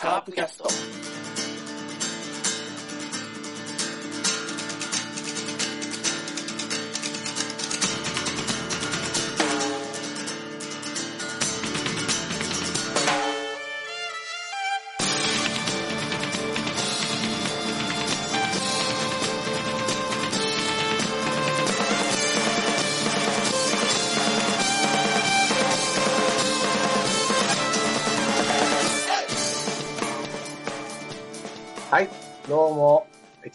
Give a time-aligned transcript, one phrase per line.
[0.00, 1.49] カープキャスト。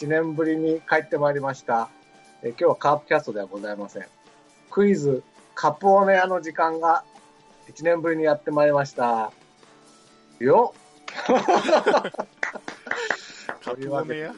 [0.05, 1.89] 1年ぶりに帰ってまいりました。
[2.43, 4.05] え今日はカープキャストではございません。
[4.69, 5.23] クイズ、
[5.55, 7.03] カポーネアの時間が
[7.69, 9.31] 1年ぶりにやってまいりました。
[10.37, 10.79] よっ。
[13.63, 14.35] カプオネアね、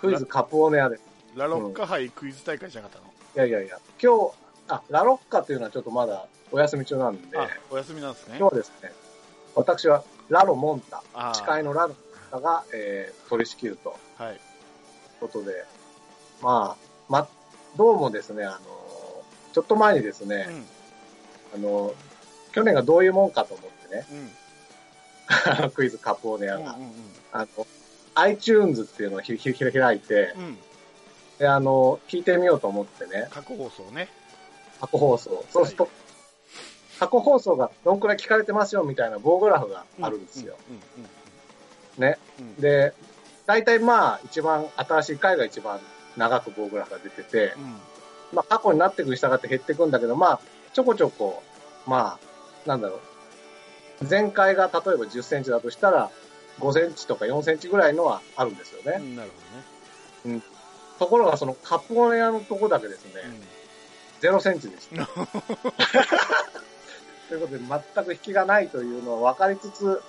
[0.00, 1.02] クイズカポーネアです。
[1.36, 4.34] ラロッカ杯クイズ大会じゃなかったの、いやいやいや、今日、
[4.66, 8.36] あ、ラロッカというのはちょっとまだお休み中なんで、あ、お休みなんですね。
[8.36, 8.92] 今日はですね、
[9.54, 11.94] 私はラロモンタ、司会のラロ
[12.34, 13.96] モンタが、えー取り仕切ると。
[14.18, 14.40] はい。
[15.20, 15.64] ことで、
[16.42, 17.28] まあ、ま、
[17.76, 18.58] どうもですね、あの、
[19.52, 20.48] ちょっと前にですね、
[21.54, 21.94] あの、
[22.52, 24.14] 去年がどういうもんかと思ってね、う
[25.62, 25.64] ん。
[25.64, 25.70] うん。
[25.70, 26.92] クイズカポーネアが、うんうん
[27.32, 27.66] あの、
[28.16, 30.44] iTunes っていうのをひひひ開いて、うん。
[30.44, 30.58] うん。
[31.38, 34.08] で、あの、聞いてみようと思ってね、過去放送ね。
[34.80, 35.44] 過去放送。
[35.50, 35.88] そうすると、
[36.98, 40.56] 過去放送がどんくらい聞かれてますよみたいな棒グラフがあるんですよ。
[40.68, 40.76] うん。
[40.76, 40.80] うん。
[40.80, 40.86] ね。
[40.98, 41.23] うん。
[42.40, 42.56] うん。
[42.56, 42.92] で、
[43.46, 45.80] 大体まあ、一番、新しい回が一番
[46.16, 47.62] 長く棒グラフが出てて、うん。
[48.32, 50.40] まあ、過去になっていくに従って減っていくんだけど、まあ、
[50.72, 51.42] ちょこちょこ、
[51.86, 52.18] ま
[52.66, 53.00] あ、なんだろ
[54.00, 54.06] う。
[54.08, 56.10] 前回が例えば10センチだとしたら、
[56.60, 58.98] 5センチとか4センチぐらいのはあるんですよね。
[59.00, 60.28] うんなるほ
[60.98, 63.22] ところが、そのカポネアのとこだけですね、
[64.22, 64.38] どね。
[64.38, 65.06] 0センチでした。
[67.28, 67.60] ということで、
[67.94, 70.00] 全く引きがないというのを分かりつつうん。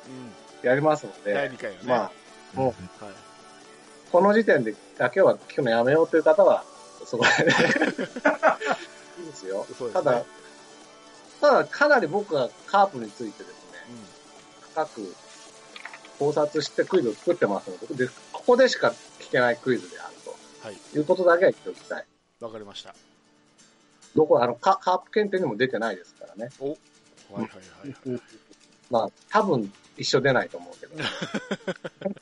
[0.66, 0.70] うん。
[0.70, 1.82] やりますの第で、2回はね。
[1.86, 2.12] まあ、
[2.54, 3.14] もう、はい。
[4.12, 6.64] この時点で、あ今日は聞くのやめようという方は、
[7.06, 7.46] そこで、
[9.22, 9.66] いいですよ。
[9.66, 10.24] すねただ、
[11.42, 13.80] ただ、かなり僕はカープについてですね、
[14.74, 15.16] 深く
[16.20, 20.16] 考察してクイズを作ってますので、でここでしか聞けないクイズである
[20.66, 20.76] はい。
[20.78, 22.06] ということだけは言っておきたい。
[22.40, 22.96] わかりました。
[24.16, 26.50] どこ、あの、カカープ検定にも出てないですからね。
[26.60, 26.78] おはい
[27.34, 27.48] はいは
[27.86, 28.22] いはい。
[28.90, 30.94] まあ、多分一緒出ないと思うけど。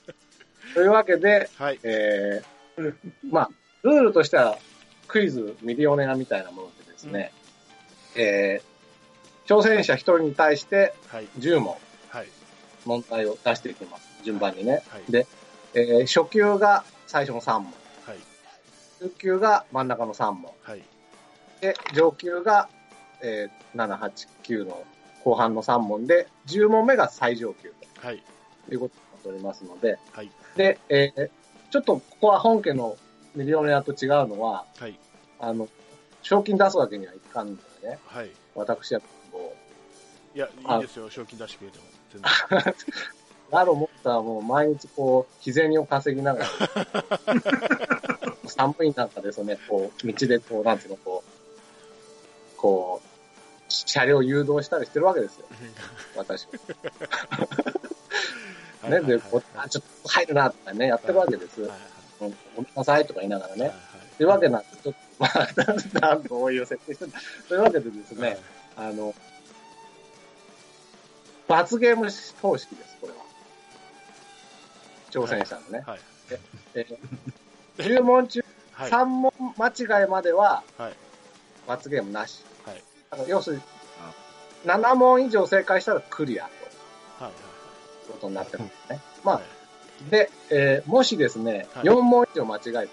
[0.73, 1.79] というわけで、はい。
[1.83, 2.93] えー、
[3.29, 3.49] まあ、
[3.83, 4.57] ルールとしては、
[5.07, 7.31] クイズミリオネアみたいなものでですね、
[8.15, 11.27] えー、挑戦者一人に対してはい。
[11.37, 11.77] 10問
[12.09, 12.27] はい。
[12.85, 14.07] 問題を出していきます。
[14.23, 14.83] 順番にね。
[14.89, 15.11] はい。
[15.11, 15.27] で、
[15.73, 17.73] えー初級が最初の3問。
[18.05, 18.17] はい。
[18.99, 20.51] 中級が真ん中の3問。
[20.63, 20.81] はい。
[21.61, 22.69] で、上級が、
[23.21, 24.83] えー7、8、9の
[25.23, 28.23] 後半の3問で、10問目が最上級はい。
[28.67, 30.31] ということになっておりますので、はい。
[30.55, 31.29] で、えー
[31.73, 32.97] ちょっとここは本家の
[33.33, 34.99] ミリオネアと違うのは、はい。
[35.39, 35.67] あの、
[36.21, 38.29] 賞金出すわけにはいかんのでね、はい。
[38.53, 39.01] 私は
[39.31, 39.55] も
[40.35, 41.09] いや、あいいですよ。
[41.09, 41.83] 賞金出してくれても。
[42.11, 42.73] 全然。
[42.73, 46.49] う、ラロモッタはもう毎日こう、日銭を稼ぎながら、
[48.45, 53.07] 寒い中ですね、こう、道でこう、なんていうの、こう、こう、
[53.85, 55.45] 車両誘導したりしてるわけですよ、
[56.15, 56.47] 私
[58.81, 58.89] は。
[58.89, 61.61] ね、で、こうあちょっと入るな、とかね、やってるわけです。
[61.61, 61.79] はいはい
[62.21, 63.67] うんごめんなさいとか言いながらね。
[63.67, 63.73] はい
[64.17, 65.49] というわけなんで、ちょっと、まあ、
[65.99, 67.11] なんどういう設定してる
[67.49, 68.31] というわけでですはい。
[68.31, 68.37] ね、
[68.77, 69.15] あの、
[71.47, 72.09] 罰ゲーム
[72.41, 73.19] 方式です、これは。
[75.09, 75.83] 挑戦者のね。
[75.85, 75.99] はい。
[76.75, 76.97] えー
[77.77, 78.91] 10問中はい。
[78.91, 80.93] 3問間違いまでははい。
[81.67, 82.43] 罰ゲームなし。
[83.13, 83.19] はい。
[83.19, 83.61] だから要するに、
[84.65, 87.33] 7問以上正解したらクリアとはい。
[87.33, 87.35] い
[88.09, 88.99] うことになってるんですね。
[89.23, 89.43] まはい
[90.07, 92.87] あ、で、えーもしですね、はい4問以上間違えたら、はい。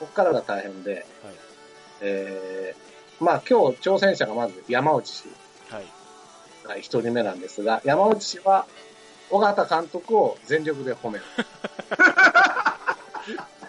[0.00, 1.04] ここからが大変で、はい。
[2.02, 5.24] えーまあ今日挑戦者がまず山内氏
[5.70, 5.84] はい。
[6.64, 8.66] が1人目なんですが、山内氏は、
[9.30, 11.24] 尾形監督を全力で褒める。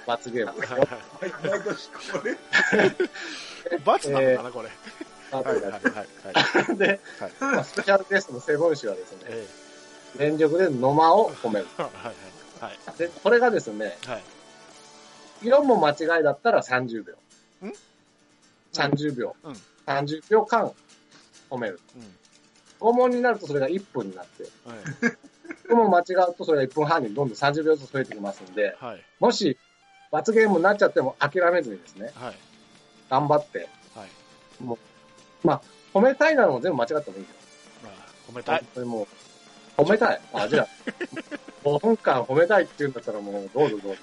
[0.06, 0.88] 罰ゲームですよ。
[1.22, 3.78] 毎年これ。
[3.86, 4.70] 罰なのかな、これ。
[5.32, 5.62] 罰はい。
[5.62, 5.72] はい。
[5.72, 5.82] はい。
[6.34, 6.78] はい。
[6.78, 7.00] で、はい。
[7.40, 9.48] まあ、スペシャルゲストのセブン氏はですね、え
[10.18, 11.68] 全力で野間を褒める。
[11.78, 11.82] え。
[11.82, 11.94] はい。
[11.94, 12.14] はい。
[12.62, 12.98] はい。
[12.98, 14.24] で、これがですね、はい。
[15.42, 17.14] 4問間違いだったら30秒。
[17.68, 17.74] ん
[18.74, 19.36] ？30秒。
[19.44, 20.72] うん30秒間
[21.50, 21.80] 褒める。
[21.96, 22.90] うん。
[22.92, 24.78] 5問になるとそれが1分になって、はい。
[25.68, 29.04] 5問間違うとそれが1分半にどんどん30秒ずつ増えてきますんで、はい。
[29.20, 29.58] もし
[30.12, 32.36] 罰ゲームになっちゃっても諦めずにですね、はい。
[33.10, 34.10] 頑張って、はい。
[35.44, 35.62] まあ、
[35.94, 37.30] 褒めたいなのも全部間違ってもいいよ。
[37.84, 38.68] まあ、褒めたい本。
[38.76, 39.08] 当にも
[39.78, 40.22] う、褒めたい。
[40.34, 40.68] あ、じゃあ、
[41.64, 44.02] 5分間褒めたいって言うんだったらもう、どうぞどうぞ。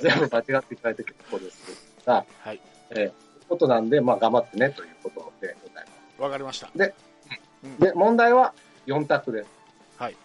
[0.00, 2.60] 全部間違っていただいて結構ですが、はい。
[2.90, 5.86] えー、ことなんで、まあ、頑張ってね、ということでござい
[6.18, 6.70] まわかりました。
[6.74, 6.94] で
[7.64, 7.80] うんす。
[7.80, 8.54] で、問題は
[8.86, 9.48] 4択です。
[9.96, 10.16] はい。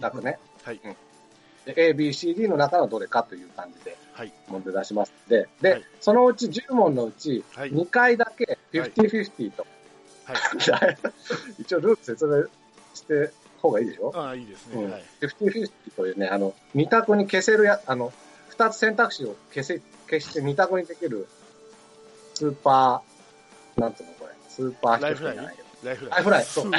[0.00, 0.38] 4択ね。
[0.64, 0.78] はい。
[0.78, 0.96] で
[1.66, 4.32] A、B、C、D の中のどれかという感じではい。
[4.48, 9.66] 問題出しますので、で、はいそのうち10問のうち、はい2回だけ50-50と、
[10.24, 10.98] はい。
[11.60, 12.44] 一応ルール説明
[12.94, 13.30] して
[13.60, 14.12] 方がいいでしょ？
[14.14, 14.82] ああ、いいですね。
[14.82, 15.04] うんはい。
[15.20, 18.12] 50-50というね、あの、二択に消せるや、あの、
[18.48, 21.26] 二つ選択肢を消せ、消して二択にできる、
[22.34, 25.70] スーパー、なんつうのこれ、スーパーヒットじゃないけど。
[25.82, 26.20] ライフライン。
[26.20, 26.70] ライフラインそう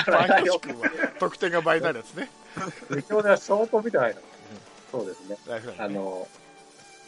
[1.20, 2.30] 得点が倍になるやつね。
[3.10, 4.22] 今日では相当見てないの。
[4.92, 5.38] そうですね。
[5.48, 5.86] ライフラインね。
[5.86, 6.28] あの、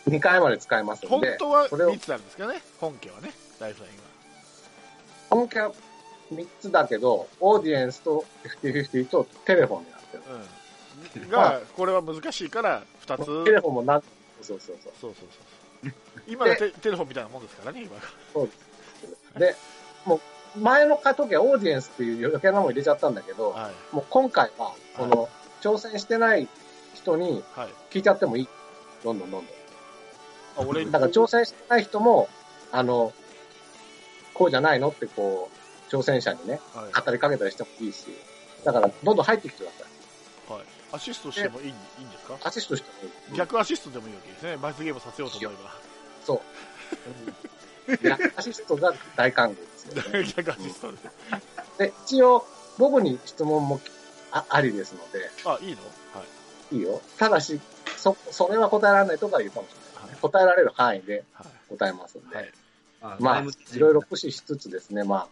[0.06, 2.62] 二回まで使えますので、本当はそれを3つあるんですけどね。
[2.80, 3.31] 本家はね。
[3.59, 4.03] ライフラインは。
[5.30, 5.74] 本家は
[6.31, 8.25] 三つだけど、オーディエンスと
[8.63, 10.24] 50-50とテレフォンになってる。
[11.21, 11.30] うん。
[11.30, 13.45] が、これは難しいから、2つ。
[13.45, 14.03] テレフォンもなん、
[14.41, 14.94] そうそうそう。
[15.00, 15.29] そうそう
[15.83, 15.94] そう。
[16.27, 18.01] 今のテテレフォンみたいなもんですからね、今が。
[18.33, 19.39] そうです。
[19.39, 19.56] で、
[20.06, 20.21] も
[20.56, 23.95] う、前の時はオーディエンスっていう余計なもの入れちゃったんだけど、はい。
[23.95, 25.29] もう今回は、その、
[25.62, 26.47] 挑戦してない
[27.03, 27.69] 人にはい。
[27.91, 28.47] 聞いちゃってもいい。
[29.03, 29.51] どんどんどんど
[30.57, 30.91] あ、俺ん。
[30.91, 32.29] だから挑戦してない人も、
[32.71, 33.13] あの、
[34.33, 35.50] こうじゃないのってこ
[35.89, 37.05] う、挑戦者にね、はい。
[37.05, 38.05] 語りかけたりしてもいいし、
[38.63, 39.85] だから、どんどん入ってきてくださ
[40.50, 40.53] い。
[40.53, 40.63] はい。
[40.94, 42.38] アシストしてもいいいいんですか？
[42.44, 43.38] アシストしてもいい。
[43.38, 44.57] 逆アシストでもいいわけですね。
[44.57, 45.53] 罰ゲームさせようと思え
[46.23, 46.41] そ
[47.88, 48.05] う。
[48.05, 50.19] いや、アシストが大歓迎ですよば。
[50.19, 50.23] ね。
[50.35, 50.97] 逆アシストで。
[51.79, 52.45] で、一応、
[52.77, 53.81] 僕に質問も
[54.31, 55.81] あありですので、あ、いいの？
[56.13, 56.27] はい。
[56.74, 57.02] いいよ。
[57.18, 57.60] ただし、
[57.98, 61.48] そ、それは答えられないとか言うかもしれない、はい答えられる範囲ではい。
[61.70, 62.36] 答えますんで。
[62.36, 62.52] はい。
[63.20, 65.28] まあ、いろいろ駆使しつつですね、まあ、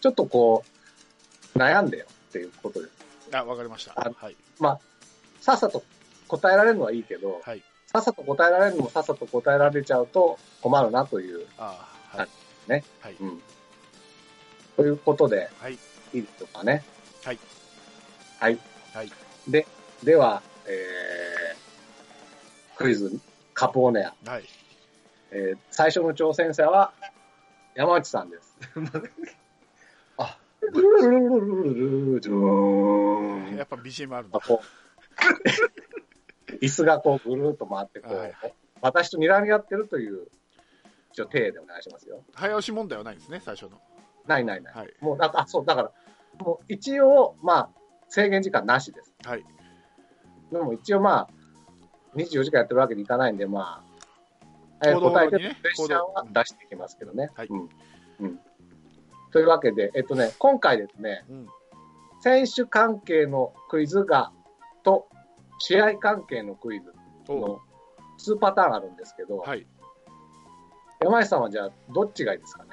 [0.00, 0.64] ちょっとこ
[1.54, 2.88] う、悩んでよっていうことで、
[3.32, 3.92] あ、わかりました。
[3.96, 4.36] あはい。
[4.58, 4.80] まあ、
[5.40, 5.84] さっさと
[6.28, 7.62] 答えられるのはいいけど、はい。
[7.86, 12.28] さっさと答えられるのもさっさと答えられちゃうと困るなという、あはい。
[12.70, 12.84] ね。
[13.00, 13.16] はい。
[13.20, 13.42] うん。
[14.76, 15.74] ということで、はい。
[15.74, 16.82] いいでしょうかね。
[17.24, 17.38] はい。
[18.40, 18.58] はい。
[18.94, 19.12] はい。
[19.48, 19.66] で、
[20.02, 23.18] では、えー、クイズ、
[23.54, 24.14] カポーネア。
[24.30, 24.44] はい。
[25.30, 26.92] えー、最初の挑戦者は、
[27.74, 28.58] 山内さんです。
[30.18, 34.40] あ、ルルルルルルルルーンやっぱ BGM あるんだ。
[36.60, 38.34] 椅子がこうぐるーっと回って、こう、はい
[38.82, 40.26] 私と睨み合ってるという、
[41.12, 42.24] 一応、体でお願いしますよ。
[42.34, 43.80] 早押し問題はないんですね、最初の。
[44.26, 44.74] ないないない。
[44.74, 44.92] はい。
[45.00, 45.92] もう、あ、あそう、だから、
[46.38, 47.70] もう一応、まあ、
[48.08, 49.14] 制限時間なしです。
[49.24, 49.44] はい。
[50.52, 51.28] でも一応まあ、
[52.14, 53.92] 24時間やってるわけにいかないんで、まあ、
[54.80, 57.30] 早く行動答えて、プレッシャーは出していきますけどね。
[57.34, 57.68] はいうん。
[58.20, 58.40] うん。
[59.30, 61.46] というわけで、えっとね、今回ですね、うん。
[62.20, 64.30] 選手関係のクイズが、
[64.82, 65.08] と、
[65.58, 66.92] 試合関係のクイズ
[67.28, 67.60] おの
[68.18, 69.66] 2パターンあるんですけど、はい。
[71.00, 72.70] 山井さんはじゃあ、どっちがいいですかね？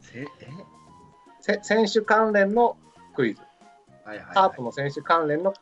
[0.00, 0.26] せ、え？
[1.40, 2.76] せ選手関連の
[3.14, 3.40] クイズ。
[4.04, 5.54] はいはい、カープの選手関連の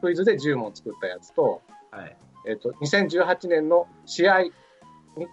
[0.00, 2.16] クイズで10問作ったやつと、はい。
[2.48, 4.52] えっと、2018年の試合に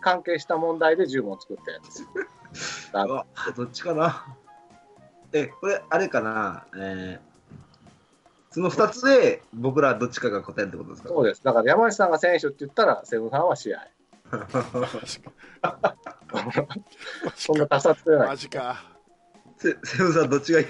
[0.02, 2.04] 関係した問題で10問作ったやつ。
[2.94, 3.26] うわ、
[3.56, 4.36] どっちかな？
[5.32, 6.66] え、これ、あれかな？
[6.76, 7.20] えー、
[8.52, 11.10] その二つで僕らどっちかが答えるってことですか？
[11.10, 11.44] そうです。
[11.44, 13.88] だから山内さんが選手って言ったら、セブンさんは試合。
[17.36, 18.28] そんな他殺ではない。
[18.30, 18.84] マジか。
[19.58, 20.68] せ、セブンさんどっちがいい？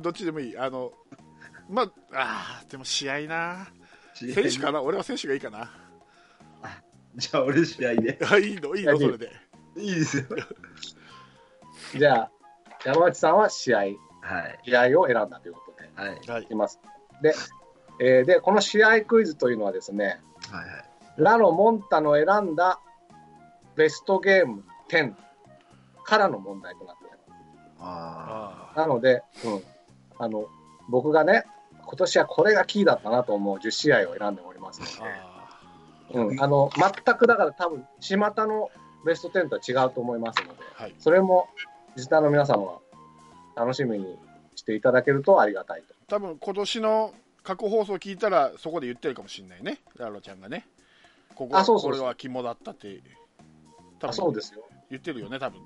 [0.00, 0.58] どっちでもいい。
[0.58, 0.92] あの、
[1.68, 3.68] まあ、あーでも試合な。
[4.14, 4.80] 選手かな？
[4.82, 5.70] 俺は選手がいいかな。
[7.16, 8.18] じゃあ俺試合で。
[8.30, 8.74] あ、いいの？
[8.74, 8.98] いいの？
[8.98, 9.32] それで。
[9.76, 10.24] いいですよ。
[11.96, 12.30] じゃあ、
[12.84, 13.94] 山内さんは試合、はい。
[14.64, 16.20] 試合を選んだということで、はい。
[16.28, 16.80] はいいきます。
[17.22, 17.34] で、
[18.00, 20.84] えーで、この試合クイズというのはですね、はいはい。
[21.16, 22.80] ラロ・モンタの選んだ
[23.76, 25.14] ベストゲーム10
[26.04, 27.24] からの問題となっております。
[27.80, 29.62] ああなので、うん、
[30.18, 30.46] あの、
[30.88, 31.44] 僕がね、
[31.94, 38.68] 今年はこれがキーだったなと思う10試合を選んでおりますのーで、あうん、あの、全くだから多分、巷の
[39.06, 40.94] ベスト10とは違うと思いますので、ーはい。
[40.98, 41.48] それも、
[41.94, 42.80] リスナーの皆様は
[43.54, 44.18] 楽しみに
[44.56, 45.94] していただけるとありがたいと。
[46.08, 49.78] 多分今年の過去放送聞いたらそこで言ってるかもしれないね。
[49.96, 50.66] ラロちゃんがね。
[51.36, 53.00] ここあそうそうこれは肝だったって。
[54.00, 54.64] 多あそう分ですよ。
[54.90, 55.60] 言ってるよね、多分。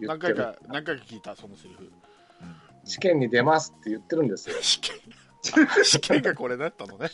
[0.00, 1.92] 何回か、何回か聞いた、そのセリフ。
[2.86, 4.56] 試験に出ますって言ってるんですよ。
[4.62, 4.96] 試験。
[5.84, 7.08] 試験がこれだったのね。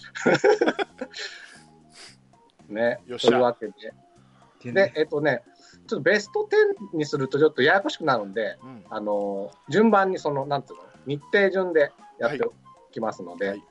[2.68, 3.00] ね。
[3.06, 3.72] よっしゃというわけで。
[3.92, 4.72] あ。
[4.72, 5.42] で、えっとね、
[5.86, 6.48] ちょっとベスト
[6.92, 12.52] 10にするとちょっとややこしくなるんで、うんあの順番にその、なんていうの、日程順でやってお
[12.92, 13.62] きますので、はい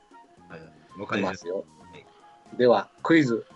[0.48, 2.56] はいわかい、りますよはい。
[2.56, 3.46] では、クイズ、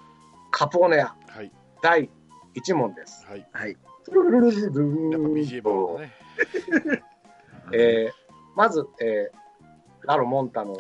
[0.51, 2.09] カポーネアはい第
[2.55, 3.27] 1問です。
[3.27, 3.59] はいた。
[3.59, 3.73] はい。
[3.73, 6.13] やっぱ BGM だね
[7.73, 9.47] えーまず、えー
[10.07, 10.77] ラロ・モンタの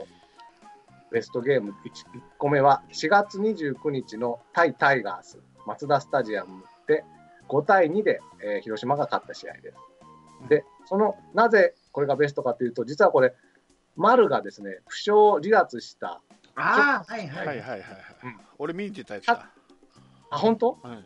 [1.10, 1.72] ベストゲーム。
[1.72, 1.74] 1,
[2.38, 5.40] 個目は4月29日の対タイガース。
[5.66, 7.04] マツダスタジアムで
[7.48, 9.76] 5対2で、えー広島が勝った試合です。
[10.48, 13.34] で、そのなぜこれがベストかというと、実はこれ、
[13.96, 16.20] 丸がですね、負傷離脱した、
[16.54, 17.46] ああ、はいはい。
[17.46, 17.82] はいはいはい
[18.58, 19.50] 俺見に行ってたやつだ。
[20.30, 20.78] あ、本当？
[20.82, 21.04] はい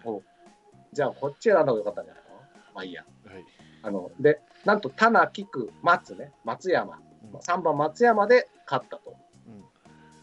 [0.93, 2.37] じゃあこっち選んだ方がよかったんじゃないかな。
[2.75, 3.05] まあいいや。
[3.25, 3.45] はい。
[3.83, 6.99] あの、で、なんと、田名、菊、松ね、松山、
[7.33, 7.39] うん。
[7.39, 9.11] 3番松山で勝ったと。
[9.11, 9.17] うん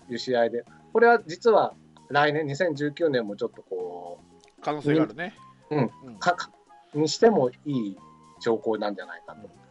[0.09, 1.73] いう試合で、これは実は
[2.09, 4.19] 来年、2019年もちょっとこ
[4.61, 5.35] 可能性があるね
[5.69, 6.51] うんうんう、かか
[6.93, 7.97] にしてもいい
[8.39, 9.41] 兆候なんじゃないかと。
[9.41, 9.67] うん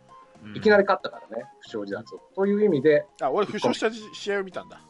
[0.55, 2.21] いきなり勝ったからね、不祥事だと。
[2.37, 4.81] という意味で、あ俺負傷した試合を見たんだ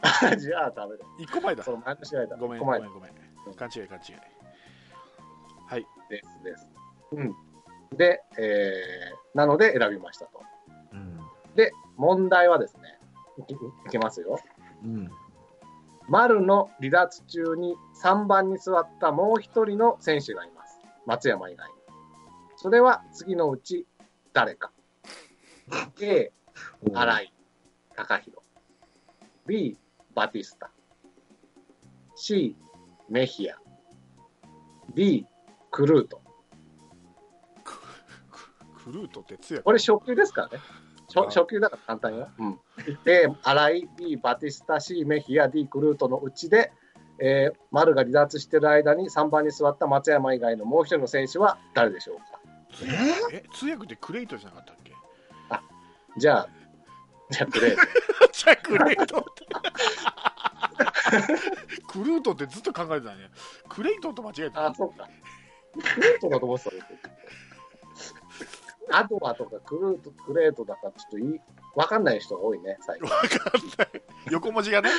[0.38, 1.04] じゃあダメだ。
[1.18, 2.36] 1個前だその前の試合だ。
[2.36, 3.12] ごめんごめんごめん
[3.56, 4.14] 勘違い勘違い
[5.68, 6.68] はいですです。
[7.12, 7.34] うん。
[7.96, 10.42] で、えー、なので選びましたと。
[10.92, 11.18] うん。
[11.54, 12.98] で、問題はですね、
[13.38, 13.56] いきい
[13.90, 14.38] きますよ。
[14.86, 15.10] うん。
[16.08, 20.80] 丸の離脱中に3番に座ったもう一人の選手がいます。
[21.04, 21.74] 松山以外に。
[22.56, 23.86] それは次のうち
[24.32, 24.70] 誰か。
[26.00, 26.32] A、
[26.94, 27.32] 新井
[27.96, 28.42] 貴弘。
[29.46, 29.78] B、
[30.14, 30.70] バティスタ。
[32.14, 32.56] C、
[33.08, 33.56] メヒア。
[34.94, 35.26] D、
[35.70, 36.22] クルート。
[38.84, 40.58] クルートって強いこれ初級ですからね。
[41.14, 42.28] 初級だから簡単よ。
[42.38, 42.58] うん。
[43.06, 46.72] A、新井、B、バティスタ、C、メヒア、D、クルートのうちで、
[47.18, 52.24] えー、丸が離脱している間に3番に座った松山以外のもう一人の選手は誰でしょうか？
[53.32, 53.36] え？
[53.36, 54.92] え通訳ってクレイトじゃなかったっけ？
[56.18, 56.48] じゃあ、
[57.30, 57.82] じゃあクレート。
[58.32, 59.46] じゃあクレイトって
[61.88, 63.30] クルートってずっと考えてたね
[63.68, 65.08] クレイトンと間違えたあ、そうか。
[65.94, 66.84] クレートだと思ってた僕
[68.90, 71.40] アドバとかクルート、クレートだからちょっといい、
[71.74, 73.08] わかんない人が多いね、最近。
[73.08, 74.90] わかんない横文字がね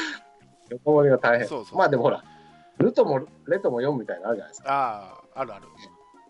[0.69, 1.47] 横文字が大変。
[1.47, 2.23] そうそうまあでもほら、
[2.77, 4.69] ルトもレトも4みたいなのあるじゃないですか。
[4.69, 5.65] あああるある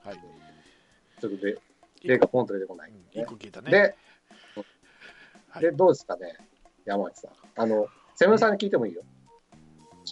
[0.03, 0.19] はい
[1.19, 1.57] ちょっとで、
[2.03, 3.79] 例がポンと出てこない、一個聞いたねで、
[5.49, 6.37] はいで、どうですかね、
[6.85, 7.31] 山内さん。
[7.55, 9.01] あの、セブンさんに聞いてもいいよ。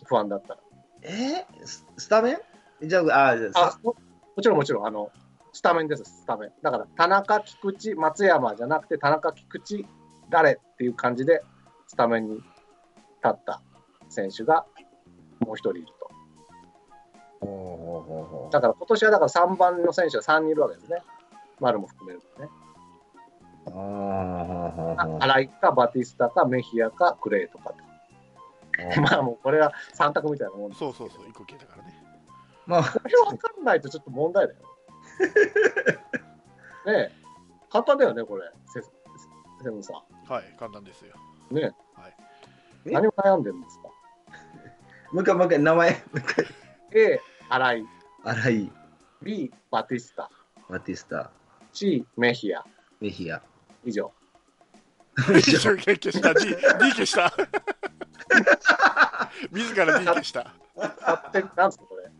[0.07, 0.59] 不安だったら。
[1.03, 2.39] えススタメ
[2.81, 2.89] ン？
[2.89, 3.95] じゃあ、あ、じゃああ、も
[4.35, 5.11] もちろんもちろん、あの、
[5.55, 6.51] スタメンです、スタメン。
[6.61, 9.85] だから、田中、菊池、松山じゃなくて、田中、菊池、
[10.29, 11.43] 誰っていう感じで、
[11.87, 12.43] スタメンに立
[13.29, 13.61] った
[14.09, 14.65] 選手が
[15.39, 16.11] もう一人いると。
[17.39, 21.01] ほうほうほうほだから、今年はだから3番の選手が3人いるわけですね。
[21.61, 22.49] 丸も含めるとね。
[25.21, 27.75] 荒井か、バティスタか、メヒアか、クレイとかと。
[29.01, 30.79] まあもうこれは3択みたいなもんです。
[30.79, 31.93] そうそうそう一個聞いたからね
[32.65, 34.59] まあ、これ分かんないとちょっと問題だよ。
[36.85, 37.11] ねえ、
[37.69, 38.87] 簡単だよね、これ、セセ
[39.63, 39.93] セブンさ
[40.27, 41.15] はい簡単ですよ。
[41.51, 41.55] ん。
[41.55, 42.15] ねえ、はい。
[42.85, 42.91] え？
[42.91, 43.83] 何を悩んでるんですか？
[45.11, 46.45] もう一回、もう一回、名前、もう一回。
[46.93, 47.19] ?A、
[47.49, 47.85] 荒井、
[48.23, 48.71] 荒井、
[49.21, 50.29] B、バティスタ、
[50.69, 51.31] バティスタ、
[51.73, 52.63] C、メヒア、
[52.99, 53.41] メヒア。
[53.83, 54.11] 以上。
[55.37, 56.33] 一生懸命消した。
[56.33, 56.55] D, D
[56.91, 57.31] 消した。
[59.51, 60.53] 自ら D 消した。
[60.75, 62.11] 勝手に、なんですか、これ。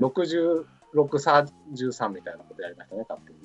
[0.00, 3.38] 66、33みたいなことやりましたね、勝手に。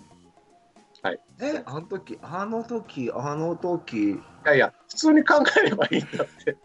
[1.39, 6.57] え、あの時、あの時、あの時、いやいや、普通に考えればいいんだって。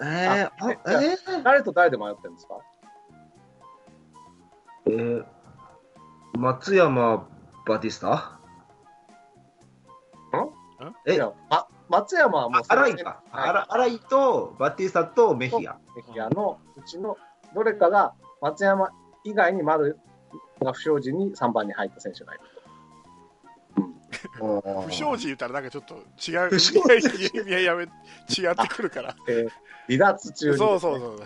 [0.00, 2.58] えー、あえー、誰と誰で迷ってるんですか？
[4.86, 5.24] えー、
[6.36, 7.26] 松山
[7.66, 8.38] バティスタ？
[11.06, 11.14] え？
[11.14, 13.22] いや、ま、松山はもうあ荒井か。
[13.30, 15.78] はいあら荒井とバティスタとメヒア。
[15.96, 17.16] メヒアのうちの
[17.54, 18.90] どれかが松山
[19.24, 19.98] 以外に丸
[20.62, 22.58] が不祥事に3番に入った選手がいると。
[24.88, 26.50] 不祥事言ったらなんかちょっと違う。
[26.50, 26.80] 不祥
[27.46, 29.16] いやいや違ってくるから。
[29.28, 29.50] えー
[29.88, 31.22] 離脱中に、そうそうそう。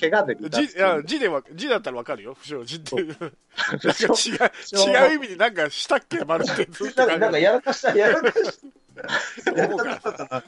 [0.00, 3.08] 怪我で離脱字いや字でわ字だったらわかるよ不祥事っていう。
[3.08, 8.60] なんか不祥違う違う意味になんかしたっけ丸ってずっなんかやらかした、やらかし
[9.52, 10.44] 思うか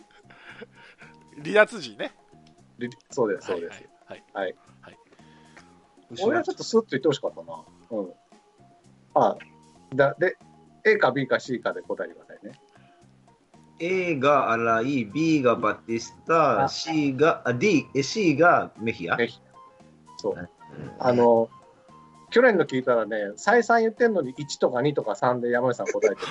[1.43, 2.13] 離脱時ね。
[2.79, 3.85] 離そうです、そうです。
[4.07, 5.04] はいはいた。
[6.23, 7.65] 俺はちょっとスッと言ってほしかったな。
[7.91, 8.13] うん。
[9.15, 9.37] あ
[9.95, 10.37] だで、
[10.85, 12.53] A か B か C かで答えてくださいね。
[13.81, 19.17] A が荒井、B がバティスタ、あ C が、あ D、え C がメヒア。
[19.17, 19.41] メヒ
[20.19, 20.49] そううん
[20.99, 21.49] あの、
[22.31, 26.23] 去年の聞いたらね、再三言ってんのに1とか2とか3で山内さん答えてる。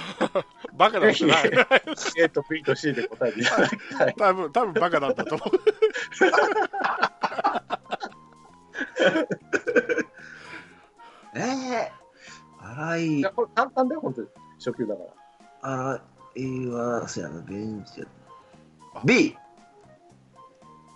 [0.76, 1.52] バカなんじゃない。
[2.18, 4.16] A と B と C で答えていただきたい。
[4.18, 5.50] 多分、多分バカなんだと思う。
[11.36, 11.92] ええ
[12.60, 14.28] 荒いいや、、これ簡単だよ、本当に。
[14.58, 15.04] 初級だか
[15.62, 15.62] ら。
[15.62, 16.02] 荒
[16.36, 18.06] いは、そうやな、ベンチ
[19.06, 19.38] B!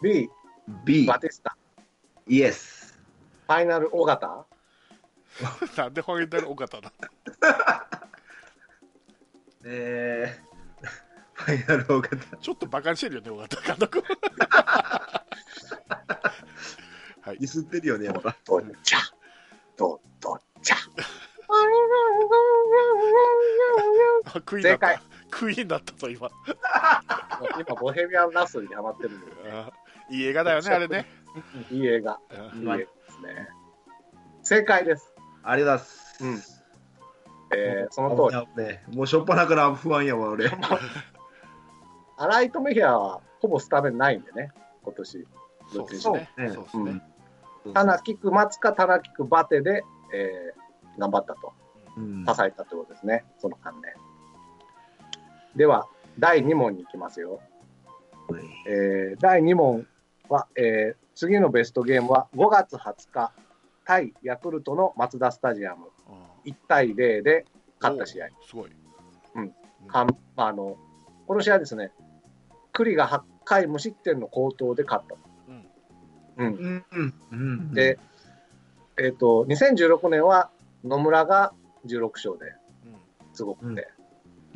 [0.01, 0.29] B、
[0.85, 1.05] B!
[1.05, 1.55] バティスタ。
[2.27, 2.99] イエス。
[3.47, 4.45] ファイナル尾形？
[5.77, 6.91] なんでファイナル尾形だ。
[9.69, 10.87] えー、
[11.33, 12.37] ファイナル大型。
[12.37, 14.01] ちょっとバカにしてるよね、尾形監督。
[17.27, 17.49] はいディ。
[17.49, 18.35] スってるよね、やっぱ。
[18.45, 18.99] どっちゃ。
[19.75, 20.75] どっどっちゃ。
[24.33, 25.01] あクイーンだっ正解た。
[25.29, 26.29] クイーンだったと今。
[27.59, 29.71] 今、ボヘミアン・ラプソディにハマってるんで、あ
[30.09, 31.05] いい映画だよね、あれね。
[31.69, 32.19] いい映画。
[32.53, 33.49] うんいい映画ですね。
[34.43, 35.13] 正解です。
[35.43, 36.53] ありがとうございます。
[36.53, 36.57] うん
[37.59, 38.47] えー、その通り。
[38.57, 38.63] り。
[38.63, 40.49] ね、もうしょっぱなから不安やわ、俺。
[42.17, 44.51] アライト・メヒアはほぼスタメンないんでね、
[44.83, 45.27] 今年。
[45.71, 46.29] そうですね。
[46.35, 47.01] そうねそうですね。
[47.73, 49.83] 棚菊松か棚菊バテで、
[50.13, 51.53] えー、頑張ったと。
[51.97, 53.93] うん支えたということですね、その関連。
[55.55, 55.87] では、
[56.19, 57.39] 第2問に行きますよ。
[58.67, 59.87] えー第2問
[60.29, 63.31] は、えー次のベストゲームは5月20日、
[63.85, 65.87] 対ヤクルトのマツダスタジアム、
[66.45, 67.45] うん1対0で
[67.81, 68.27] 勝った試合。
[68.47, 68.71] すごい。
[69.87, 70.77] かんまあ、あの
[71.27, 71.91] この試合ですね、
[72.71, 75.15] 栗が8回無失点の好投で勝った。
[76.37, 77.13] うんうんうん。
[77.31, 77.39] うん。
[77.39, 77.73] うん。
[77.73, 77.99] で、
[78.97, 80.49] えっ、と、2016年は
[80.83, 81.53] 野村が
[81.85, 82.53] 16勝で、
[82.85, 82.95] うん
[83.33, 83.81] すごくて。
[83.91, 83.97] うん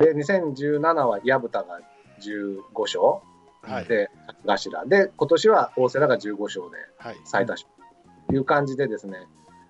[0.02, 1.80] で、2017は薮田が
[2.20, 3.00] 15勝
[3.62, 3.84] はい。
[3.86, 4.10] で、
[4.44, 4.84] 頭。
[4.86, 7.16] で、今年は大瀬良が15勝ではい。
[7.24, 7.68] 最多勝
[8.28, 9.18] という感じでですね、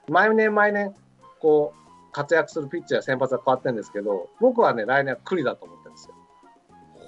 [0.09, 0.95] 毎年毎年、
[1.41, 6.15] こう、活躍するピッチャー、先発が変わってるんですけど、僕はね、来年は栗だと思ってるんですよ。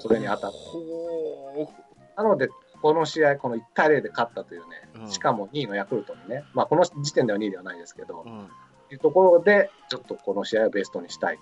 [0.01, 0.53] それに当たる。
[0.53, 1.73] ほ
[2.17, 2.49] なので、
[2.85, 8.49] この試合、この1対0で勝ったというね、うんしかも2位のヤクルトにね、まあ、この時点では2位ではないですけどう。、うん。
[8.91, 11.39] というところで、ちょっとこの試合をベストにしたい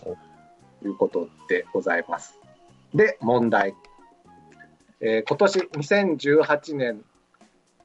[0.00, 0.16] と
[0.86, 2.38] いうことでございます。
[2.94, 3.74] で、問題。
[5.00, 7.04] えー今年2018年、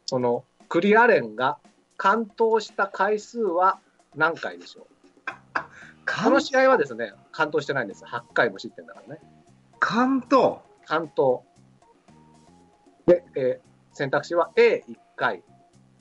[0.06, 1.58] そのクリアレンが
[1.98, 3.80] 完投した回数は
[4.16, 4.86] 何回でしょう？
[5.56, 5.64] こ
[6.06, 8.06] 関の試合はですね、完投してないんです。
[8.06, 9.20] 8回無失点だからね。
[9.80, 10.58] 関東。
[10.86, 11.44] 完投。
[13.06, 15.44] で、えー選択肢は A1 回、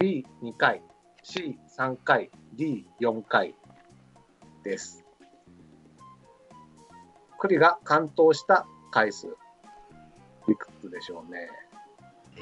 [0.01, 0.83] B2 回、
[1.23, 3.55] C3 回、D4 回
[4.65, 5.05] です。
[7.38, 9.27] 栗が完投した回数。
[10.49, 11.51] いくつでしょうね。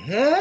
[0.09, 0.37] ええ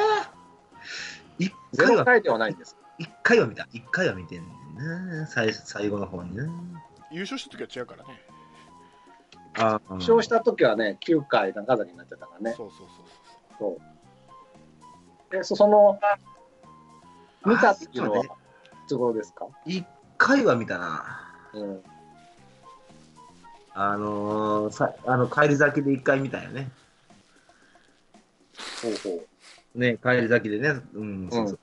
[1.40, 2.78] 一回0は、回ではないんです。
[3.00, 3.68] 一回は見た。
[3.74, 5.26] 一回は見てんねんな。
[5.26, 6.44] 最最後の方にな。
[7.12, 8.22] 優勝した時は違うからね。
[9.58, 9.82] ああ。
[9.90, 12.54] 優勝した時はね、9回中崎になっちゃったからね。
[12.56, 13.08] そうそうそう
[13.58, 13.80] そう。
[13.80, 13.99] で、
[15.44, 16.00] そその、
[17.46, 19.48] 見たっていうのはですか？
[19.66, 19.86] 一
[20.18, 21.22] 回は見たな。
[21.54, 21.84] うん。
[23.74, 26.70] あのー、さあの帰り咲きで一回見たよね。
[28.82, 29.24] ほうほ
[29.76, 29.80] う。
[29.80, 30.82] ね、帰り咲きでね。
[30.94, 31.60] うん、そうそう。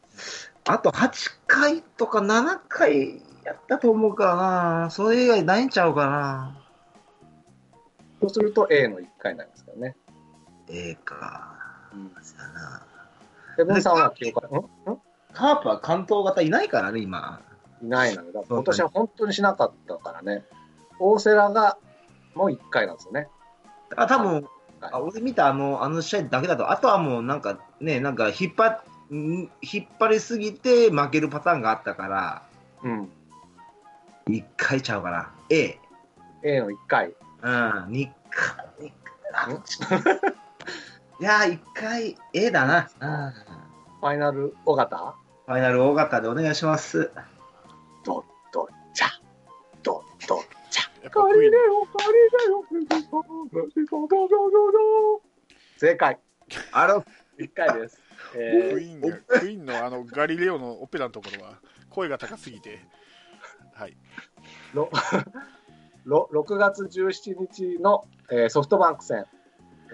[0.68, 4.90] あと8回とか7回やったと思うからな。
[4.90, 6.62] それ以外ないんちゃうかな。
[8.20, 9.96] そうすると A の1回なんですけどね。
[10.68, 11.58] ええか。
[11.92, 12.10] うん。
[12.22, 12.85] そうやな。
[13.56, 13.94] セブンさん？
[13.96, 14.12] は
[15.32, 17.40] カープは関東型いないからね、今。
[17.82, 18.32] いないのよ。
[18.32, 20.44] だから今年は本当にしなかったからね。
[20.98, 21.78] 大瀬良が
[22.34, 23.28] もう1回なんですよね。
[23.96, 24.44] あ、多分、はい
[24.92, 28.82] あ俺見たあのあの試合だけだと、あとはもうなんかね、なんか引っ張
[29.14, 32.42] ん引っ張りすぎて負けるパターンがあったから、
[32.82, 33.10] うん。
[34.28, 35.32] 1回ちゃうかな。
[35.50, 35.78] A。
[36.42, 37.14] A の1回。
[37.42, 37.52] うん、
[37.88, 38.66] 2回。
[38.80, 39.48] 二回あ
[41.18, 42.90] いやー、1回 A だな。
[43.00, 44.00] うん。
[44.00, 45.16] ファイナル尾形？
[45.46, 47.10] ファイナル大型でお願いします。
[48.04, 49.06] ドッドッチャ。
[49.82, 51.04] ドッドッチャ。
[51.04, 52.64] やっぱクイーンオ、カリレオ、
[55.78, 56.18] 正解。
[56.72, 57.04] あの、
[57.38, 58.02] 1回です。
[58.34, 62.80] えクイーンがクイーンのあのガリレオのオペラのところは声が高すぎて、
[63.72, 64.90] はい、ーろ
[66.04, 69.26] ろ6月17日の、えーソフトバンク戦、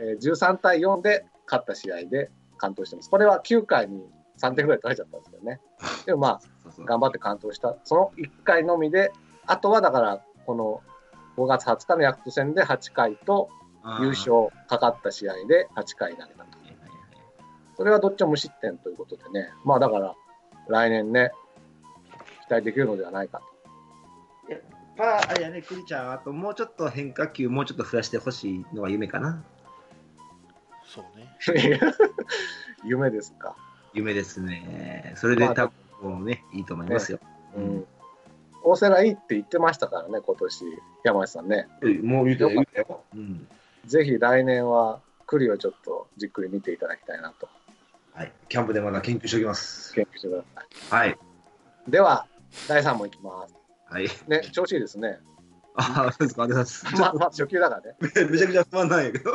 [0.01, 3.11] えー13対4で勝った試合で完投してます。
[3.11, 4.03] これは9回に
[4.39, 5.61] 3点ぐらい取られちゃったんですけどね。
[6.07, 6.41] でもまあ、
[6.85, 7.77] 頑張って完投した。
[7.85, 9.13] その1回のみで、
[9.47, 10.83] あとはだから、この
[11.37, 13.49] 5月20日のヤクルト戦で8回と
[14.01, 14.11] 優。
[14.11, 16.63] 勝かかった試合で8回投げたと。
[17.77, 19.51] それはどっちも無失点ということでね。
[19.65, 20.15] まあだから、
[20.69, 21.33] 来年ね、
[22.47, 23.41] 期待できるのではないか
[24.49, 24.61] やっ
[24.97, 29.43] ぱ、あれやね、クリちゃん、あともうちょっと変化球、もうちょっと増やしてほしいのが夢かな。
[30.93, 31.37] そうね。
[31.45, 31.53] と。
[32.85, 33.57] 夢ですか。
[33.95, 35.15] 夢ですね。
[35.17, 37.19] それで多分、もうね、いいと思いますよ。
[37.57, 37.87] うん。
[38.63, 40.65] 大瀬良いいって言ってましたからね、今年、
[41.03, 41.67] 山内さんね。
[42.03, 43.05] もう言うてよかったよ。
[43.15, 43.49] うん。
[43.87, 47.49] ぜひ来年は栗をちょっとじっくり見ていただきたいなと
[48.13, 48.33] はい。
[48.49, 49.95] キャンプでまだ研究しておきます。
[49.95, 50.45] 研究してくだ
[50.91, 51.19] さはい。
[51.89, 51.91] い。
[51.91, 52.27] では、
[52.69, 53.55] 第3問いきます。
[53.87, 54.09] はい。
[54.29, 55.19] ね、調子いいですね。
[55.75, 56.43] ああ、そうですか。
[56.45, 57.97] ありがとうございまあ、まあ、初級だからね。
[57.99, 58.25] ます。
[58.27, 59.33] めちゃくちゃ不安なんやけど。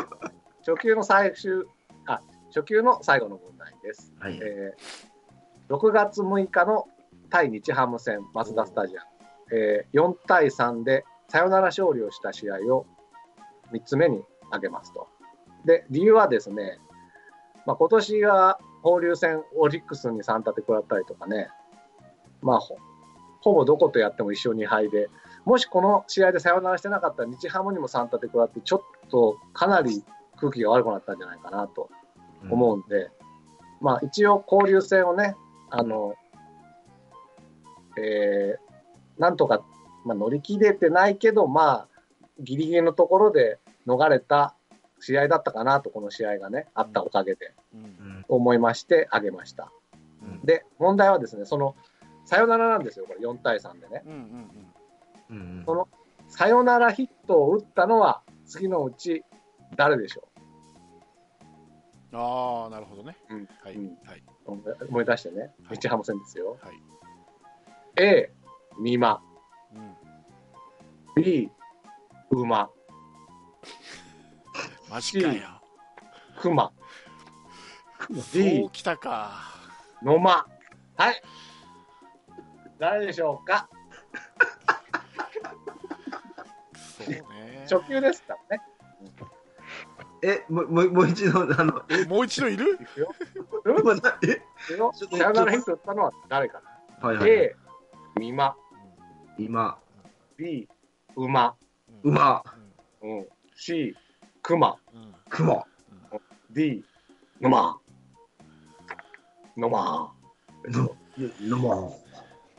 [0.68, 1.64] 初級の最終、
[2.08, 2.22] あ、
[2.54, 4.14] 初級の最後の問題です。
[4.20, 4.38] はい。
[4.42, 5.08] えー
[5.70, 6.88] 6月6日の
[7.30, 9.02] 対日ハム戦、マツダスタジア
[9.54, 12.86] ム、えー4対3でサヨナラ勝利をした試合を
[13.74, 15.08] 3つ目に挙げますと。
[15.66, 16.80] で、理由はですね、
[17.66, 21.50] まあ、今年は交流戦、オリックスに3立て食らったりとかね、
[22.42, 22.78] まあほ、
[23.42, 25.10] ほぼどことやっても1勝2敗で、
[25.46, 30.04] もしこの試合でサヨナラしてなかったら日ハムにも3立て食らって、ちょっとかなり
[30.40, 31.90] 空気が悪くなったんじゃないかなと
[32.50, 33.10] 思うんで、
[33.82, 35.36] まあ一応交流戦をね、
[35.70, 36.16] あの、
[37.98, 38.68] えー
[39.18, 39.64] なんとか、
[40.06, 41.88] まあ、乗り切れてないけど、まあ、
[42.40, 44.56] ギリギリのところで逃れた
[45.00, 48.26] 試合だったかなと、この試合がね、あったおかげで、うんうん。
[48.28, 49.72] 思いまして、あげました。
[50.22, 51.76] うんで、問題はですね、その、
[52.26, 54.04] サヨナラなんですよ、これ、4対3でね。
[54.06, 54.68] うんうん
[55.30, 55.90] うんその
[56.30, 59.24] サヨナラヒットを打ったのは、次のうち、
[59.76, 60.28] 誰でしょ
[62.14, 62.20] うん。
[62.20, 63.18] ああ、なるほどね。
[63.30, 64.24] うんはい、うんはい。
[64.46, 64.52] う
[64.90, 66.58] 思い出してね、はい日ハム戦ですよ。
[66.62, 66.76] はい。
[68.02, 68.32] A、
[68.82, 69.22] 美馬。
[71.16, 71.24] うん。
[71.24, 71.52] B、
[72.32, 72.70] 馬。
[74.90, 75.62] マジかよ。
[76.40, 76.72] 熊。
[78.08, 79.32] そ D う、きたか。
[80.02, 80.48] 野間。
[80.96, 81.22] はい。
[82.80, 83.68] 誰でしょうか？
[86.76, 87.66] そうね。
[87.70, 88.64] 初級ですからね。
[90.24, 92.74] え、もう、もうもう一度、あの、えもう一度いる？
[92.74, 93.14] いくよ。
[93.66, 94.42] 今なえ？
[94.72, 96.62] いくよちょっとサヨナラヒット打ったのは誰か
[97.02, 97.30] な、はいはい。
[97.30, 97.56] ?A、
[98.20, 98.56] 美馬。
[99.38, 99.78] 今、
[100.38, 100.68] B、
[101.16, 101.56] 馬。
[102.04, 102.44] うん馬、
[103.02, 103.96] うん、C、
[104.42, 104.76] 熊。
[104.94, 105.66] うんうん雲、
[106.52, 106.84] D、
[107.42, 107.78] 野間。
[109.58, 110.12] 野間。
[110.66, 110.96] の、
[111.42, 112.00] のも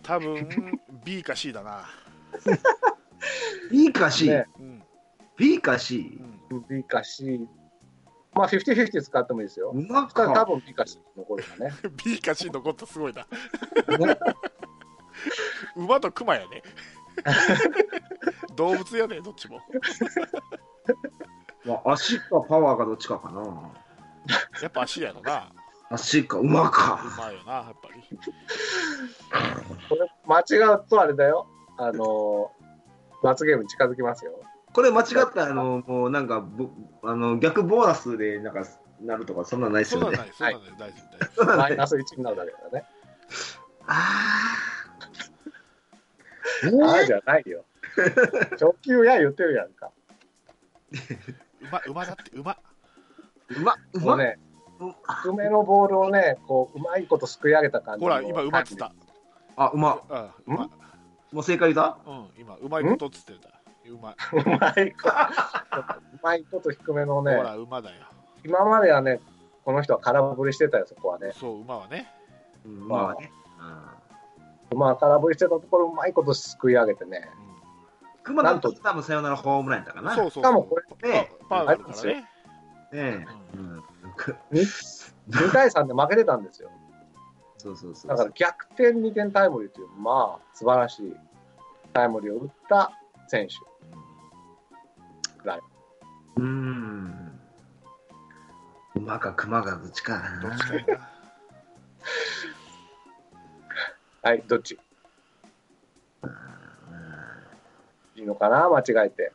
[0.02, 0.48] 多分
[1.04, 1.84] B か C だな。
[3.70, 4.82] B か C、ね、うん。
[5.38, 6.18] B か C
[6.50, 7.46] う、ん B か C。
[8.34, 9.70] まあ、50-50使ってもいいですよ。
[9.70, 10.44] 馬そしたら多か。
[10.46, 11.70] 分 B か C 残るかね。
[12.04, 13.26] B か C 残ったすごいな。
[15.76, 16.62] 馬と熊やね。
[18.56, 19.60] 動物やね、どっちも。
[21.64, 23.70] まあ、足かパワーかどっちかかな。
[24.62, 25.50] やっぱ足やろな。
[25.90, 27.00] 足か馬か。
[27.16, 28.02] 馬よな、やっぱり。
[29.88, 31.46] これ、間違うとあれだよ。
[31.78, 34.32] あのー、罰ゲームに近づきますよ。
[34.72, 36.68] これ間違ったら、あの、もうなんか、ぼ
[37.02, 38.64] あの逆ボーナスで、なんか、
[39.00, 40.16] なるとか、そんなんないですよね。
[40.16, 41.02] そんなんない、そんなんない、大丈
[41.36, 42.84] 夫、大丈 マイナス1になるだけだね。
[43.86, 44.28] あ
[46.64, 47.64] ああじゃないよ。
[48.52, 49.90] 初級や言ってるやんか。
[51.62, 51.66] 夫。
[51.66, 52.56] 馬、馬だって、馬。
[53.56, 54.38] 馬、馬、ね、
[55.22, 58.92] 低めのボールをね、こう、うまいことすくい上げた感じのほら、今、馬っつった。
[59.56, 60.00] あ、馬。
[60.46, 60.70] うん、馬。
[61.32, 63.57] もう正解だうん、今、うまいことっつってた。
[63.90, 64.10] 馬。
[64.32, 68.04] うまいこと、うまいこと低めのね、ほら、馬だよ。
[68.44, 69.20] 今まではね、
[69.64, 71.32] この人は空振りしてたよ、そこはね。
[71.32, 72.12] そう、馬はね。
[72.64, 73.32] うん、馬はね。
[74.74, 77.28] まあ、空振りしてたところ、うまいことすくい上げてね。
[78.22, 80.10] 熊だと多分サヨナラホームランやったかな。
[80.10, 80.42] うんそうそうそう。
[80.42, 82.14] しかもこれねパーがあるからね。
[82.14, 82.28] ね
[82.92, 83.26] え。
[83.54, 83.84] ううんん。
[85.30, 86.70] 2対3で負けてたんですよ。
[87.56, 88.08] そうそうそう。
[88.08, 91.16] だから逆転2点タイムリーという、まあ、素晴らしい
[91.92, 92.92] タイムリーを打った
[93.28, 93.54] 選手。
[96.36, 97.40] うーん。
[98.96, 100.40] 馬か熊かどっちかな。
[100.40, 101.08] どっちか。
[104.22, 104.78] はい、どっち？
[108.16, 108.68] いいのかな？
[108.68, 109.32] 間違えて。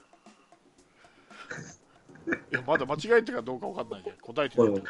[2.52, 4.18] いや、まだ間違えてるかどうかわかんないじゃん。
[4.18, 4.82] 答えてないと。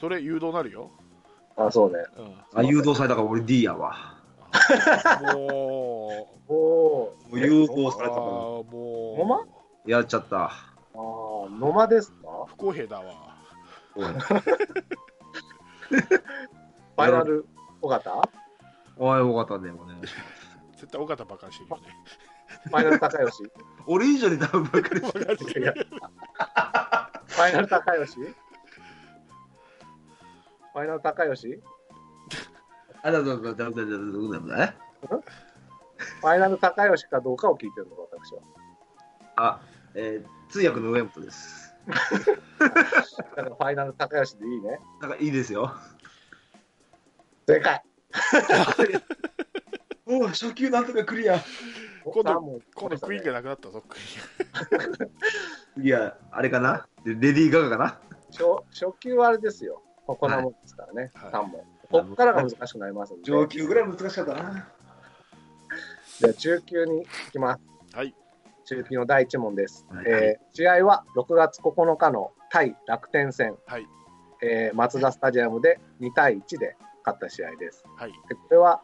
[0.00, 0.90] それ、誘導なるよ。
[1.56, 2.04] あ、そうね。
[2.16, 2.38] うん。
[2.54, 4.15] あ、誘導されたから俺 D やわ。
[5.34, 5.38] も
[6.48, 9.46] おおもう誘導さ、れたかーも野間ら。
[9.86, 10.44] やっちゃった。
[10.44, 10.50] あ
[10.94, 11.00] あ、
[11.50, 12.16] 野間ですか、
[12.46, 13.36] 不公平だわ。
[13.94, 17.46] ファイナル、
[17.82, 18.10] 尾形
[18.96, 19.70] おい、よかったね。
[19.70, 20.14] お願いし
[20.76, 21.82] 絶対尾形ばかりしてるよね。
[22.64, 23.52] ファイナル高吉フ
[23.86, 25.62] 俺以上に多分分かりしてる。
[25.62, 31.60] いやァイナル高吉ファイナル高吉
[33.06, 33.86] あ、だだだだだだだだ
[34.56, 34.74] だ
[35.96, 38.40] ファイナル高吉かどうかを聞いてるのか、私は。
[39.36, 39.60] あ、
[39.94, 41.72] えー、通訳の上本です。
[41.86, 41.94] だ
[42.64, 44.80] からファイナル高吉でいいね。
[45.00, 45.72] なんかいいですよ。
[47.46, 47.80] 正解。
[50.04, 51.38] おお、初級なんとかクリア。
[52.04, 53.96] 今度今度クイーンがなくなったぞ、ク
[55.80, 56.88] イいや、あれかな？
[57.04, 58.00] レレディー・ガガかな？
[58.32, 59.80] 初初級はあれですよ。
[60.06, 61.64] ここなもんですからね、はい3問。
[61.90, 63.24] こっからが難しくなりますんで。
[63.24, 64.68] 上級ぐらい難しかったな。
[66.20, 67.96] では中級に行きます。
[67.96, 68.14] はい。
[68.64, 69.86] 中級の第1問です。
[69.90, 73.86] はいえー試合は6月9日の対楽天戦、はい。
[74.42, 77.84] えー、マツダスタジアムで2対1で勝った試合です。
[77.96, 78.12] はい。
[78.28, 78.82] でこれは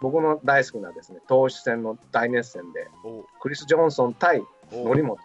[0.00, 5.16] 僕の大好きなですね投手戦の大熱戦でおクリス・ジョンソン対お則本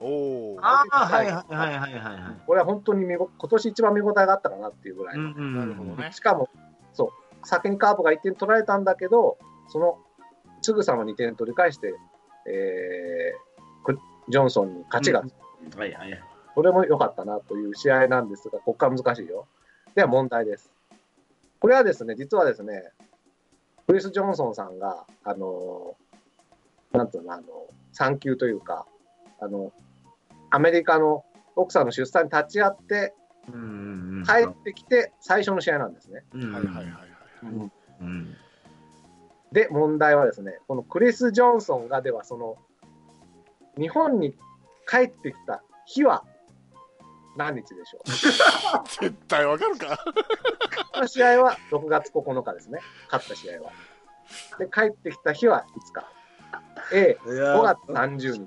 [0.00, 2.42] おーああ、はいはいはいはいはいはい。
[2.46, 6.10] これは本当に見ご今年一番見応えがあったかなっていうぐらい、うんうんなるほどね。
[6.12, 6.48] しかも
[6.94, 9.98] そう先にカープが1点取られたんだけどその
[10.60, 11.94] すぐさま2点取り返して、
[12.46, 13.52] えー
[13.82, 15.20] クジョンソンに勝ちが、
[15.76, 16.22] はいはい。
[16.54, 19.46] それも良かったなという試合なんですが、ここから難しいよ。
[19.94, 20.70] では問題です。
[21.60, 22.90] これはですね、実はですね、
[23.86, 25.96] クリス・ジョンソンさんが、あの、
[26.92, 27.42] なんていうの、あの、
[27.92, 28.86] 産休というか、
[29.40, 29.72] あの、
[30.50, 31.24] アメリカの
[31.56, 33.14] 奥さんの出産に立ち会って、うんうんうん。
[34.24, 36.24] 帰ってきて最初の試合なんですね。
[36.32, 37.70] うんうんはいはいはいはい。
[38.00, 38.36] うん。
[39.52, 42.56] で、問題はですね、このクリス・ジョンソンが、ではその、
[43.78, 44.34] 日本に
[44.88, 46.24] 帰ってきた日は
[47.36, 48.08] 何日でしょう？
[49.00, 49.98] 絶対わかるか
[50.92, 52.80] この試合は6月9日ですね。
[53.10, 53.72] 勝った試合は。
[54.58, 56.10] で、帰ってきた日はいつか。
[56.92, 58.46] A、いや5月30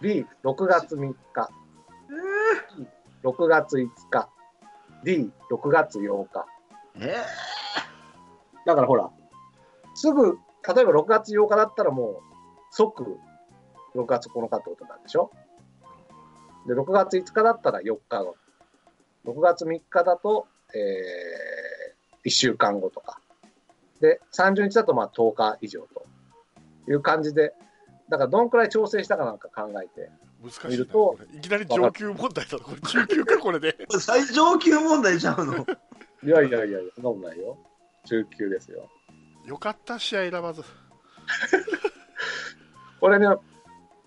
[0.00, 1.50] B、6月3日。
[3.22, 4.28] C、6月5日。
[5.04, 6.46] D、6月8日。
[6.96, 7.14] え
[8.66, 9.10] だからほら、
[9.94, 10.38] すぐ、
[10.74, 12.16] 例えば6月8日だったらもう、
[12.70, 13.18] 即
[13.94, 15.30] 6月9日ってことなんでしょ？
[16.66, 18.36] で、6月5日だったら4日後。
[19.26, 23.20] 6月3日だと、えー、1週間後とか。
[24.00, 26.06] で、30日だとまあ10日以上と
[26.88, 27.54] いう感じで、
[28.08, 30.10] だからどんくらい調整したかなんか考えて、
[30.42, 35.66] 難しいな見るとこれいきなり上級問題だとこれ中級かこれでー、 最上級問題ちゃうの？
[36.22, 37.58] い やいやいやいや、そんなことないよ。
[38.06, 38.88] 中級ですよ。
[39.46, 40.62] よかった試合選ばず
[43.00, 43.26] これね、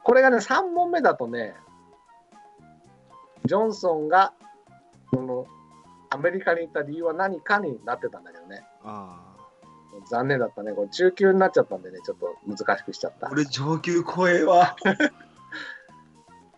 [0.03, 1.55] これがね、3問目だとね、
[3.45, 4.33] ジョンソンが、
[5.11, 5.47] その、
[6.09, 8.63] アメリカに行った理由は何かになってたんだけどね。
[8.83, 9.19] あ
[10.09, 10.73] 残念だったね。
[10.73, 13.29] これ中級になっちゃったんでね、ちょっと難しくしちゃった。
[13.31, 14.75] 俺上級怖えわ。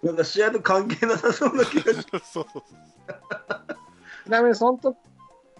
[0.06, 2.64] なんか試合と関係なさそうな気がしあ そうそう
[4.26, 4.96] ちなみにそのと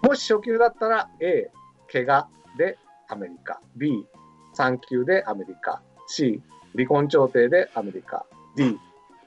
[0.04, 1.50] もし初級だったら A、
[1.92, 2.78] 怪我で
[3.08, 3.60] アメリカ。
[3.76, 4.06] B、
[4.54, 5.82] 産休でアメリカ。
[6.08, 6.44] C、
[6.76, 8.26] 離婚調停でアメリカ。
[8.56, 8.78] D、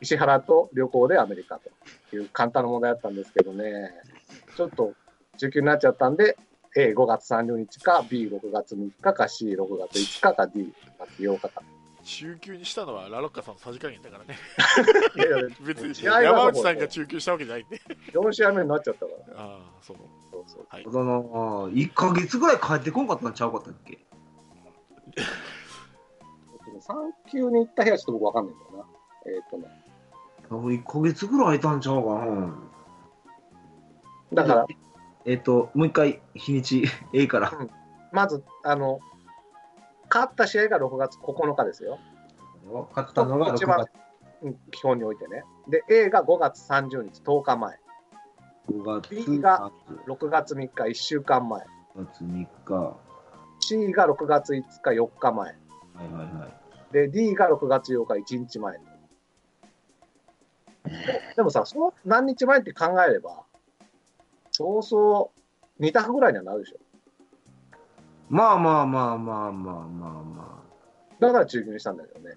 [0.01, 3.91] 石原と旅行でアメリカという簡単な問題だったんですけどね、
[4.57, 4.93] ちょっと
[5.37, 6.37] 中級になっちゃったんで、
[6.77, 11.63] A、5月30日か、B、6月3日か、C、6月5日か、D、6月8日か。
[12.09, 14.39] 中級にしたのはラロッカさんのさじ加減だからね
[15.15, 17.81] いやいや、別に山内さんが中級したわけじゃないんで
[18.13, 19.41] 4試合目になっちゃったから。
[19.41, 19.97] ああそう
[20.31, 23.99] そうそうはいその1ヶ月ぐらい帰ってこんかったんちゃうかったっけ？
[26.81, 28.85] 産休に行った日はちょっと僕わかんないんだよな。
[29.27, 29.65] えっ、とね。
[30.51, 32.55] 1ヶ月ぐらい空いたんちゃうかな。
[34.33, 34.67] だから、
[35.27, 37.53] えっ、と、もう一回日にち A から。
[38.13, 39.01] まず、あの、
[40.11, 41.99] 勝った試合が6月9日ですよ。
[42.95, 43.91] 勝ったのが6一番月
[44.43, 45.45] うん基本においてね。
[45.69, 47.79] で、A が5月30日、10日前。
[48.71, 49.71] 5月 B が
[50.07, 51.63] 6月3日、1週間前。
[51.97, 52.75] 5月3日。
[52.75, 52.97] は
[53.61, 55.51] C が6月5日、4日前。
[55.51, 56.47] いはいは
[56.91, 56.93] い。
[56.93, 58.79] で、D が6月8日、1日前。
[61.37, 63.45] でもさ、その何日前って考えれば、
[64.53, 65.33] そうそ
[65.79, 66.79] う2択ぐらいにはなるでしょ。
[68.29, 69.85] まあまあまあまあまあまあ
[70.23, 70.63] ま
[71.19, 72.37] だから中級にしたんだけどね。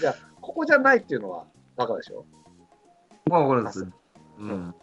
[0.00, 2.24] いや、ここじゃないっていうのはバカでしょ？
[3.26, 3.30] あ。
[3.30, 3.88] まあこれです。
[4.38, 4.74] うん。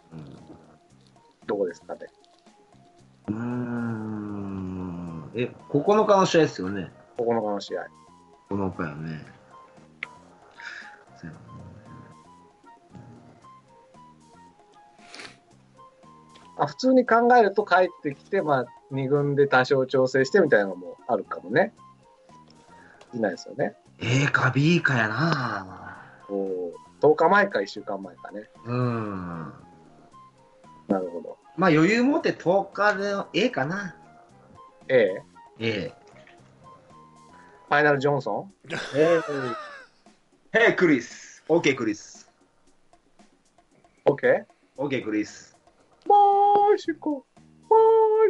[1.46, 2.06] どこですかね？
[3.28, 3.36] うん。
[3.36, 3.42] うー
[5.28, 5.30] ん。
[5.34, 6.90] え、9日の試合ですよね。
[7.18, 7.86] 9日の試合。
[8.50, 9.40] 9日よね。
[16.62, 21.72] あ普通に考えると帰ってきて、まあ、2軍で多少調整してみたいなのもあるかもね。
[23.14, 23.74] いないですよね。
[24.00, 26.02] A か B かやな。
[26.28, 28.48] お10日前か1週間前かね。
[28.66, 29.52] うん。
[30.88, 31.38] なるほど。
[31.56, 33.96] まあ余裕持って10日で A かな。
[34.88, 35.22] A、
[35.58, 35.92] A。
[37.68, 38.52] ファイナル・ジョンソン
[40.52, 41.44] ？Hey, クリス。
[41.48, 42.28] OK, クリス。
[44.04, 44.44] ?OK?
[44.76, 45.56] OK, クリス。
[46.08, 46.16] バ
[46.74, 47.29] イシコ、バ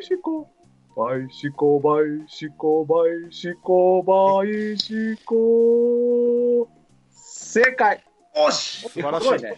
[0.00, 0.48] イシコ、
[0.96, 6.66] バイシコ、バイシコ、バイシコ、バイシコ。
[7.10, 8.02] 正解
[8.34, 9.56] おし素晴らしいすごいね。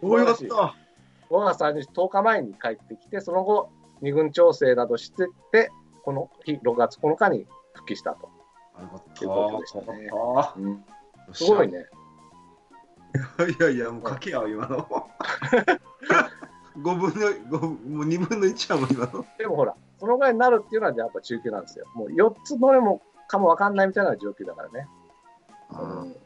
[0.00, 0.44] およかった。
[1.28, 3.68] 5月30日、10日前に帰ってきて、その後、
[4.00, 5.72] 二軍調整などしてて、
[6.04, 8.30] この日、6月9日に復帰したと。
[8.80, 9.18] よかった。
[9.18, 10.84] ということでしたね
[11.32, 11.68] すごい。
[11.68, 11.84] ね。
[13.58, 14.86] いやいや、もうかけやわ、今の。
[16.82, 19.24] 5分の、5もう2分の1やもん、今の。
[19.38, 21.86] でもほら、そのぐらいになるっていうのは、やっぱ中級なんですよ。
[21.94, 24.88] もう4つどれもかもわかんないみたいな状況だからね。
[25.72, 26.16] うん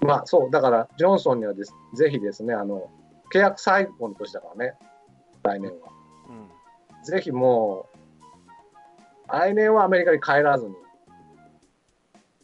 [0.00, 2.90] まあそう、だから、ジョンソンにはですぜひですね、あの、
[3.32, 4.74] 契約最後の年だからね、
[5.42, 5.88] 来年は。
[6.28, 6.46] うん
[7.04, 7.96] ぜひもう、
[9.28, 10.74] 来年はアメリカに帰らずに、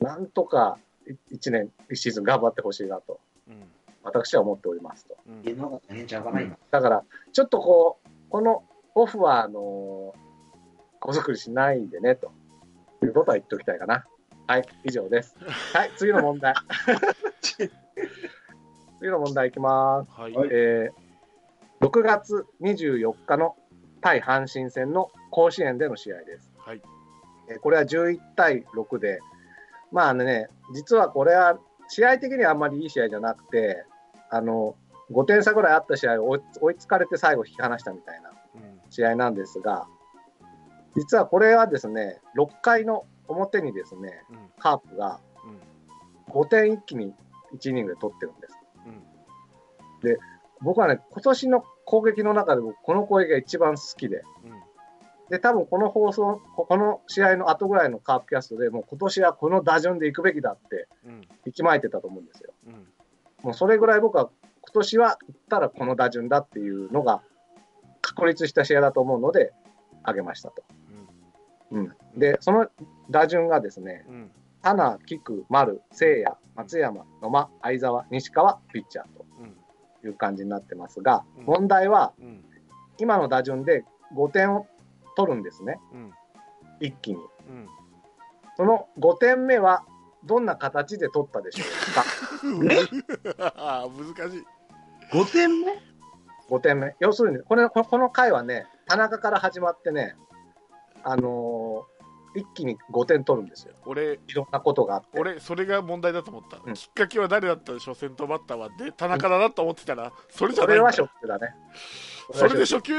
[0.01, 0.79] なんとか
[1.33, 3.32] 1年、1シーズン頑張ってほしいなと、うん
[4.03, 5.17] 私は思っておりますと。
[6.71, 10.15] だから、ちょっとこう、このオフは、あの
[11.01, 12.31] 子作りしないでね、と
[13.03, 14.05] いうことは言っておきたいかな。
[14.47, 15.37] はい、以上です。
[15.73, 16.55] はい、次の問題。
[18.99, 20.11] 次の問題いきます。
[20.13, 21.03] はいはいえー
[21.83, 23.57] 6月24日の
[24.01, 26.53] 対阪神戦の甲子園での試合です。
[26.57, 26.83] はい
[27.49, 29.19] えーこれは11対6で、
[29.91, 33.85] まああのね、実はこれは試合的にはあんまりいい試合じゃなくて、
[34.33, 34.77] あの
[35.13, 38.81] 5点差ぐらいあった試合を追いつかれて最後引き離したみたいなうん。
[38.91, 39.87] 試合なんですが、
[40.97, 44.37] 実はこれはですね、6回の表にですね、うん。
[44.59, 46.35] カープがうん。
[46.35, 47.13] 5点一気に
[47.55, 48.59] 1イニングで取ってるんです。
[48.87, 50.19] うん。
[50.63, 54.63] 僕はね、今年の攻撃の中でもこの攻撃が一番好きで、うん。
[55.29, 61.29] で、多分この放送、ここの試合の後ぐらいのカープキャストでもう今年はこの打順で行くべきだってうん。
[61.45, 62.55] 息巻いてたと思うんですよ。
[62.69, 62.87] うん
[63.43, 64.31] もうそれぐらい僕は
[64.63, 67.23] 今年は行ったらこの打順だっていうのが
[68.01, 69.53] 確立した試合だと思うので、
[70.07, 70.63] 上げましたと。
[71.71, 72.69] うん、で、その
[73.11, 74.31] 打順がですね、うん。
[74.61, 79.07] 田名、菊、丸、聖夜、松山、野間、相沢、西川、ピッチャー
[79.41, 79.57] うん。
[80.01, 81.45] という感じになってますが、うん。
[81.45, 82.45] 問題はうん。
[82.99, 84.67] 今の打順で5点を
[85.17, 86.13] 取るんですね、うん。
[86.81, 87.17] 一気に。
[87.17, 87.67] うん。
[88.57, 89.85] その5点目は
[90.25, 92.65] どんな形で取ったでしょう
[93.37, 93.89] か？
[94.17, 94.45] 難しい
[95.13, 95.79] 5点目
[96.49, 96.97] ?5 点目。
[97.01, 100.17] 要するにこれ、ここの回はね、田中から始まってね、
[101.03, 101.93] あのー
[102.35, 103.75] 一気に5点取るんですよ。
[103.85, 105.21] 俺いろんなことがあって。
[105.21, 111.55] 俺それが問題だと思った、うんきっかけは誰だったでしょう先頭バッターはで田中だなと思ってたらそれじゃそれはないんだショックだね。
[112.33, 112.95] それで初球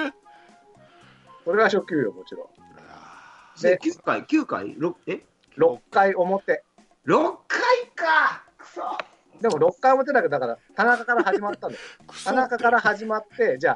[1.46, 2.46] それは初級よ、もちろん。
[2.92, 5.26] あで9回 ?9 回 ?6 え
[5.58, 6.64] ？6回表。
[7.08, 7.60] ?6 回
[7.96, 8.82] かくそ
[9.42, 11.82] でも6回表だけど、だから田中から始まったんだよ。
[12.06, 13.76] ー クソ田中から始まって、じゃ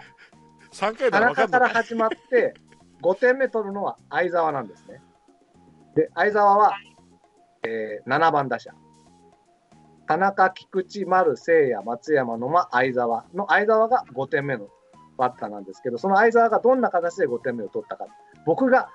[0.71, 2.53] 3回あ、田中から始まって、
[3.01, 5.01] 5点目取るのは相沢なんですね。
[5.95, 6.73] で、相沢は、
[7.63, 8.73] えー7番打者。
[10.07, 14.69] 田中、菊池、丸、聖也、松山、野間、相沢の相沢が5点目の
[15.17, 18.07] バッターなんですけど、その相沢がどんな形で5点目を取ったか。
[18.45, 18.89] 僕が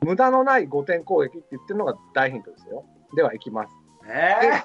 [0.00, 2.84] 無駄のない5点攻撃って言ってるのが大ヒントですよ。
[3.14, 3.74] では、いきます。
[4.06, 4.62] え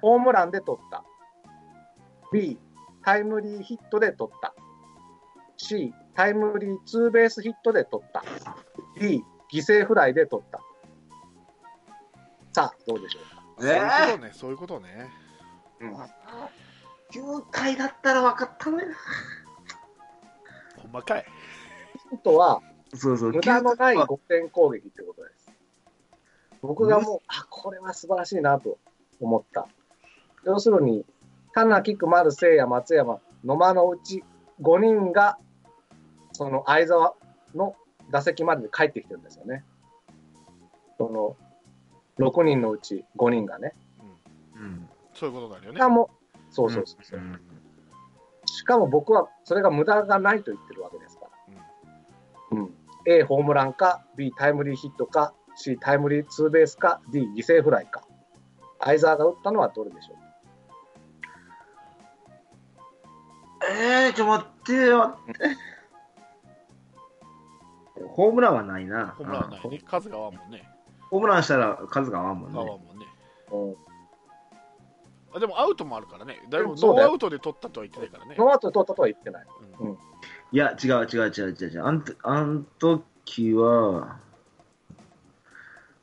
[0.00, 1.04] ホームランで取った。
[2.32, 2.58] B、
[3.02, 4.54] タイムリーヒットで取った。
[5.56, 8.24] C、タイムリーツーベースヒットで取った。
[8.98, 10.60] D、犠牲フライで取った。
[12.52, 13.42] さあ、どうでしょうか？
[13.60, 15.10] ー、そういうこえとねそういうことね
[15.80, 18.84] うん、9回だったら分かったね。
[20.76, 21.24] ほんまかい
[22.10, 22.60] ヒントは、
[22.94, 23.32] そうそう。
[23.32, 25.39] 無駄のない9 5点攻撃ってことです。
[26.62, 28.78] 僕がもう、あ、これは素晴らしいなと
[29.20, 29.68] 思った。
[30.44, 31.04] 要するに、
[31.52, 34.24] 田名、菊、丸、聖也、松山、野間のうち
[34.60, 35.38] 5人が、
[36.32, 37.14] その相沢
[37.54, 37.74] の
[38.10, 39.64] 打席まで帰ってきてるんですよね。
[40.98, 41.36] その、
[42.18, 43.74] 6人のうち5人がね。
[44.56, 44.88] うんうん。
[45.14, 46.10] そういうことになるよねしかも、
[46.50, 47.40] そうそうそうそう、ん
[48.46, 52.58] しかも僕はそれが無駄がないと言ってるわけですから。
[52.58, 52.74] うん。
[53.06, 58.04] A、ホームランか、B、タイムリーヒットか、C、タイムリーツーベースか、D、犠牲フライか。
[58.80, 60.16] 相沢が打ったのはどれでしょう？
[63.70, 65.18] えー、ちょ、待ってよ。
[68.08, 69.14] ホームランはないな。
[69.18, 70.66] ホームランはないね数が合わんもんね
[71.10, 72.58] ホームランしたら数が合わんもんね。
[72.58, 73.06] 合わんもんね
[73.52, 73.76] うん
[75.36, 79.46] あでもアウトもあるからねだいぶそうだよノーアウトで取ったとは言ってないからねノーアウトで取ったとは言ってない。
[79.80, 79.98] うん
[80.52, 81.84] いや、違う違う違う違う違う。
[81.84, 84.18] あんとあん時は、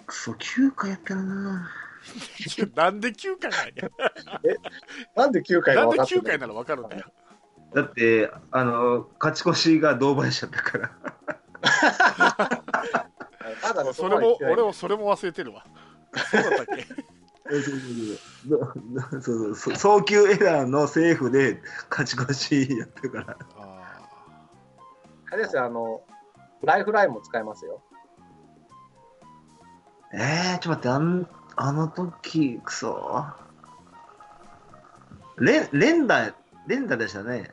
[0.08, 1.70] くそ、9回やったな。
[2.76, 3.90] なんで9回なんや
[5.16, 6.24] なんで9回なんで9が分かってない？
[6.24, 7.06] 回なら分かるんだよ。
[7.76, 10.92] だって、あの、勝ち越しが同倍しちゃったから。
[13.64, 15.66] まだそれも、俺もそれも忘れてるわ。
[16.32, 16.86] そうだったっけ？
[17.48, 17.72] そうそ
[19.22, 23.38] うそうそう送球エラーのセーフで勝ち越しやったから。
[23.58, 24.02] あ
[25.32, 26.02] あれですよ、あの、
[26.64, 27.82] ライフラインも使えますよ。
[30.18, 33.24] えー、ちょっと待って、あんあの時、くそ。
[35.38, 36.34] 連連打、
[36.68, 37.52] 連打でしたね。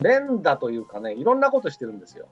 [0.00, 2.28] 連打というかね、いろんなことしてるんですよ。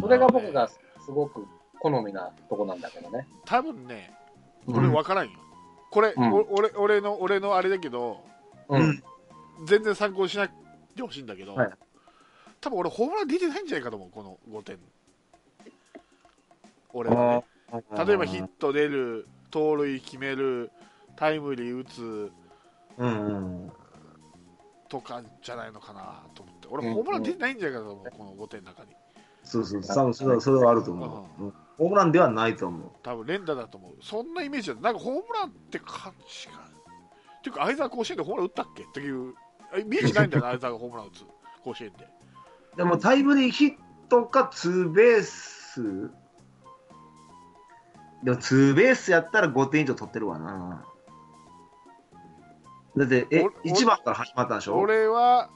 [0.00, 0.78] それが僕がす
[1.10, 1.46] ごく
[1.78, 3.26] 好みなとこなんだけどね。
[3.44, 4.12] ー多分ね、
[4.66, 5.30] うんこれ分からんよ。
[5.90, 8.22] これ、うんお俺俺の俺のあれだけど、
[8.68, 9.02] ううんん。
[9.66, 10.50] 全然参考にしない
[10.96, 11.70] でほしいんだけど、はい
[12.60, 14.78] 多分俺、ホームラン出てないんじゃないかと思う、この5点。
[16.92, 17.84] 俺はね。
[18.06, 20.70] 例えばヒット出る、盗塁決める、
[21.16, 22.32] タイムリー打つ
[22.98, 23.72] うんうん。
[24.88, 28.90] とかじゃないのかなと思って、俺、うんホームラン出てないんじゃないかと思う、この5点の中に。
[29.44, 31.44] そうそう、多分それはそれはあると思う。
[31.44, 32.90] うんホームランではないと思う。
[33.02, 33.96] 多分連打だと思う。
[34.02, 36.58] そんなイメージだなんかホームランって感じが。
[36.58, 38.82] っていうか、相沢甲子園でホームラン打ったっけ？
[38.82, 39.34] っていう、
[39.80, 41.24] イメージないんだよな、 相沢がホームラン打つ、
[41.64, 42.06] 甲子園で。
[42.76, 43.76] でもタイムリーヒッ
[44.10, 46.10] トかツーベース
[48.22, 50.84] でもツーベースやったら5点以上取ってるわな。
[52.96, 54.78] だって、えお、1番から始まったんでしょ？
[54.78, 55.48] 俺は、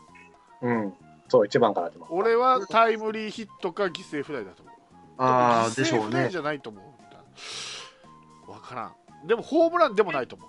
[0.63, 0.95] うん。
[1.29, 2.15] そう、1番から始まった。
[2.15, 4.75] 俺はタイムリーヒットか犠牲フライだと思う。
[5.19, 6.39] ああ、でしょうね犠牲フライじ。
[6.39, 8.53] ゃないと思うんだ。
[8.53, 9.27] わからん。
[9.27, 10.47] でもホームランでもないと思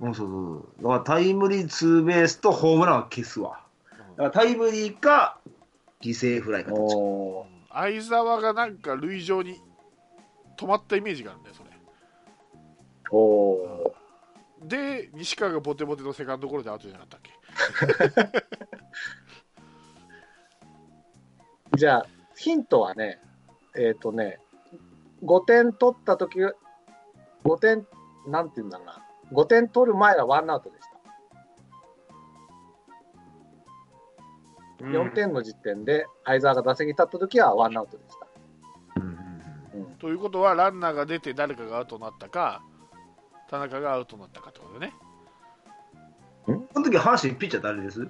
[0.00, 0.06] う。
[0.06, 0.82] うん、そうそうそう。
[0.82, 3.60] だからタイムリーツーベースとホームランは消すわ。
[3.92, 5.38] うんだからタイムリーか
[6.02, 7.59] 犠牲フライかどっちか。
[7.72, 9.60] 相沢がなんか塁上に
[10.56, 11.70] 止まったイメージがあるんだよ、それ。
[13.10, 17.20] おーで、西川がボテボテのセカンドゴロでアウトじゃなかったっ
[18.20, 18.50] け？
[21.78, 22.06] じゃあ、
[22.36, 23.20] ヒントはね、
[23.74, 24.38] えっ、とね、
[25.22, 27.86] 5点取ったとき、5点、
[28.26, 29.02] なんて言うんだろうな、
[29.32, 30.99] 5点取る前はワンアウトでした。
[34.80, 38.26] 4点の時点で相沢が打席に立ったときはワンアウトでした。
[39.98, 42.62] ということは、ランナーが出て誰かがアウトになったか、
[43.50, 44.94] 田中がアウトになったかってことね。
[46.46, 48.00] この時阪神ピッチャー誰です、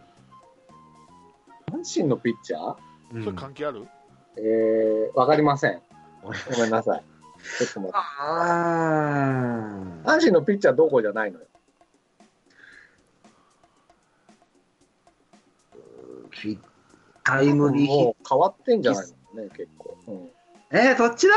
[1.73, 2.77] 阪神のピッチャー？
[3.13, 3.89] うんそれ関係ある、
[4.37, 5.83] えー、わかりません。
[6.23, 6.31] ご
[6.63, 7.03] めんなさい。
[7.59, 7.99] ちょっと待って。
[8.21, 11.47] あ阪神のピッチャーどこじゃないのよ。
[16.49, 16.59] ー
[17.25, 19.97] タイムリーヒッもう変わってんじゃないのね、結構。
[20.07, 20.33] うんト。
[20.73, 21.35] えー、どっちだ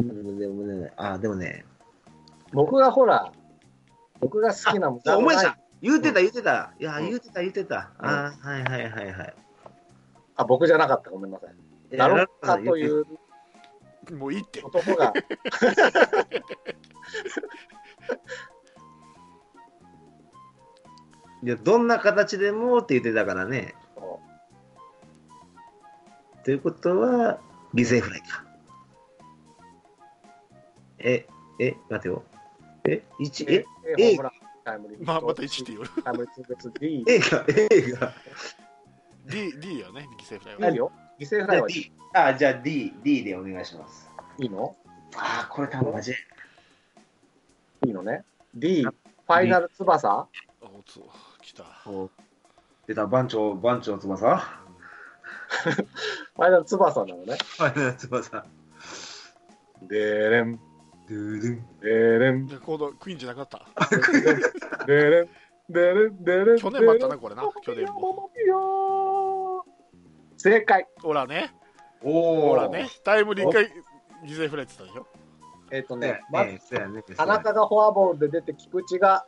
[0.00, 1.64] でもね、あ、でもね、
[2.52, 3.32] 僕がほら、
[4.20, 6.72] 僕が好きなあ思い出した言うてたうん言うてた。
[6.78, 7.90] いや、うん言うてた言うてた。
[7.98, 9.34] うんあーはいはいはいはい。
[10.36, 11.10] あ、僕じゃなかった。
[11.10, 11.50] ごめんなさい。
[11.94, 12.86] いやダロッカとい。
[13.00, 13.06] う
[14.12, 14.62] もういいって。
[14.62, 15.12] 男が、
[21.42, 23.74] いや、どんな形でもって言ってたからね。
[26.44, 27.38] ということは、
[27.74, 28.44] 犠牲フライか。
[30.98, 31.26] え、
[31.58, 32.24] え、待てよ。
[32.84, 33.64] え、1、え、
[33.98, 34.32] A ホームラン、
[34.64, 35.06] タイムリー。
[35.06, 35.84] まあ、また1って言う。
[37.06, 38.12] A が、A が。
[39.26, 40.60] D、D よね、犠牲フライは。
[40.60, 40.92] 何よ？
[41.18, 41.92] 犠牲フライは D。
[42.14, 44.10] あ、じゃあ D、D でお願いします。
[44.38, 44.74] いいの？
[45.16, 46.02] あー、これ多分間違
[47.84, 48.24] いいいのね。
[48.54, 50.08] D、ファイナル翼？
[50.10, 50.28] あ
[50.62, 51.00] おつ
[51.50, 51.64] 来た。
[52.86, 57.36] 出た、番長、番長翼ファイナル翼なのね。
[57.58, 58.44] はい、翼。
[59.82, 61.66] でーれん、ドゥドゥン。
[61.80, 63.66] でーれん、レコード、クイーンじゃなかった？
[64.86, 65.28] でーれん、
[65.68, 66.58] でーれん、でーれん。
[66.58, 68.30] 去年もあったな、これな、去年も。
[68.46, 69.64] も。
[70.36, 70.86] 正解。
[71.02, 71.52] ほらね、
[72.02, 73.58] おほらね、タイムリーか
[74.24, 75.06] 犠牲フライってたでしょ？
[75.72, 77.14] えっ、とねね、、まず。
[77.16, 79.26] 田中がフォアボールで出て、菊池が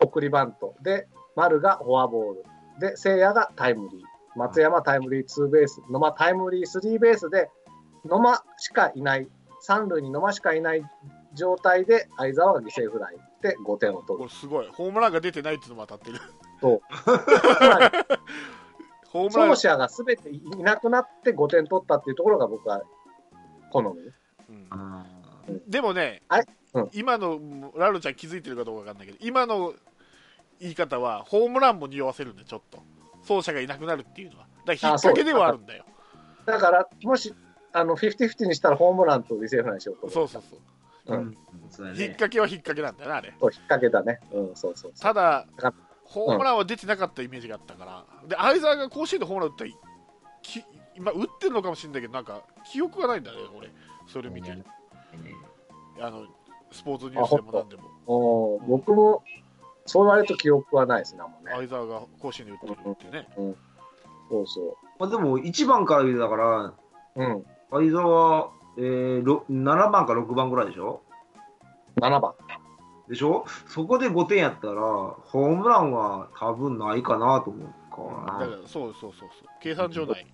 [0.00, 0.74] 送りバント。
[0.82, 1.08] で、
[1.40, 2.44] 丸がフォアボール。
[2.80, 4.00] で、聖也がタイムリー。
[4.36, 5.80] 松山タイムリーツーベース。
[5.90, 7.48] 野間タイムリースリーベースで、
[8.04, 9.26] 野間しかいない。
[9.60, 10.82] 三塁に野間しかいない
[11.32, 14.18] 状態で、相沢が犠牲フライで5点を取る。
[14.18, 14.68] これすごい。
[14.68, 16.18] ホームランが出てないっていうのも当たってる。
[16.18, 16.78] つまり、
[19.08, 22.82] ホームラン走者が全ていなくなって5点取ったっていうところが僕は
[23.72, 23.88] 好み。
[23.88, 23.92] う
[24.52, 25.06] んあ
[25.66, 26.46] でもね、あれ？
[26.74, 27.40] うん今の、
[27.76, 29.74] ラルちゃん気づいてるかどうかわかんないけど、今の
[30.60, 32.82] 言い方は、ホームランも匂わせるんで、ちょっと。
[33.26, 34.46] 走者がいなくなるっていうのは。
[34.66, 35.84] だから引っ掛けではあるんだよ。
[36.46, 37.34] だから、もし、
[37.72, 41.16] あの、50-50にしたらホームランと犠牲フライにしようと思そうそうそう。
[41.16, 41.36] うんうん。
[41.70, 42.08] そうだ引っね。
[42.08, 43.34] 掛けは引っ掛けなんだよな、あれ。
[43.40, 44.20] そう、引っ掛けだね。
[44.32, 44.92] うん、そうそうそう。
[44.98, 45.46] ただ
[46.10, 49.64] ホームランは出てなかったイメージがあったから、で、相沢が甲子園でホームラン打った
[50.42, 50.64] き
[50.96, 53.70] 今、打ってるのかもしれないけど、なんか、記憶がないんだね、俺、
[54.08, 54.50] それ見て、
[56.00, 56.26] あの
[56.72, 59.22] スポーツニュースでもなんでも、僕も、
[59.90, 61.50] そう言われると記憶はないですね、もうね。
[61.52, 63.28] 相沢が甲子園で打ってるってね、
[64.30, 66.74] そうそまあでも、1番から見てたから、う。
[67.16, 67.44] うん。
[67.70, 71.02] 相沢、えー、ろ7番か6番ぐらいでしょ
[72.00, 72.34] ？7番。
[73.08, 73.44] でしょ？
[73.66, 79.30] そこで5点やったら、ホームランは多分ないかなと思うかだからそうそうそうそう、
[79.60, 80.26] 計算上ない、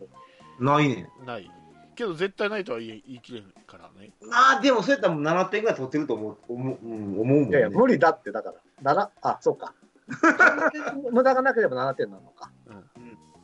[0.61, 0.75] な。
[0.75, 1.51] ないねない、
[1.95, 7.49] けど絶対ないとは言い言い切れんからね、まあ、でもそうやったらもう7点ぐらい取ってると思う、思う,、うん、思うもんね。
[7.49, 8.57] いやいや、無理だって、だから。
[8.83, 9.75] 7、あ、そうか。
[11.11, 12.53] 無駄がなければ7点なのか。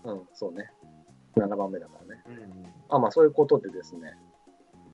[0.05, 0.73] うん、そうね。
[1.37, 2.23] 7番目だからね。
[2.27, 4.15] うんうんあ、まあ、そういうことでですね。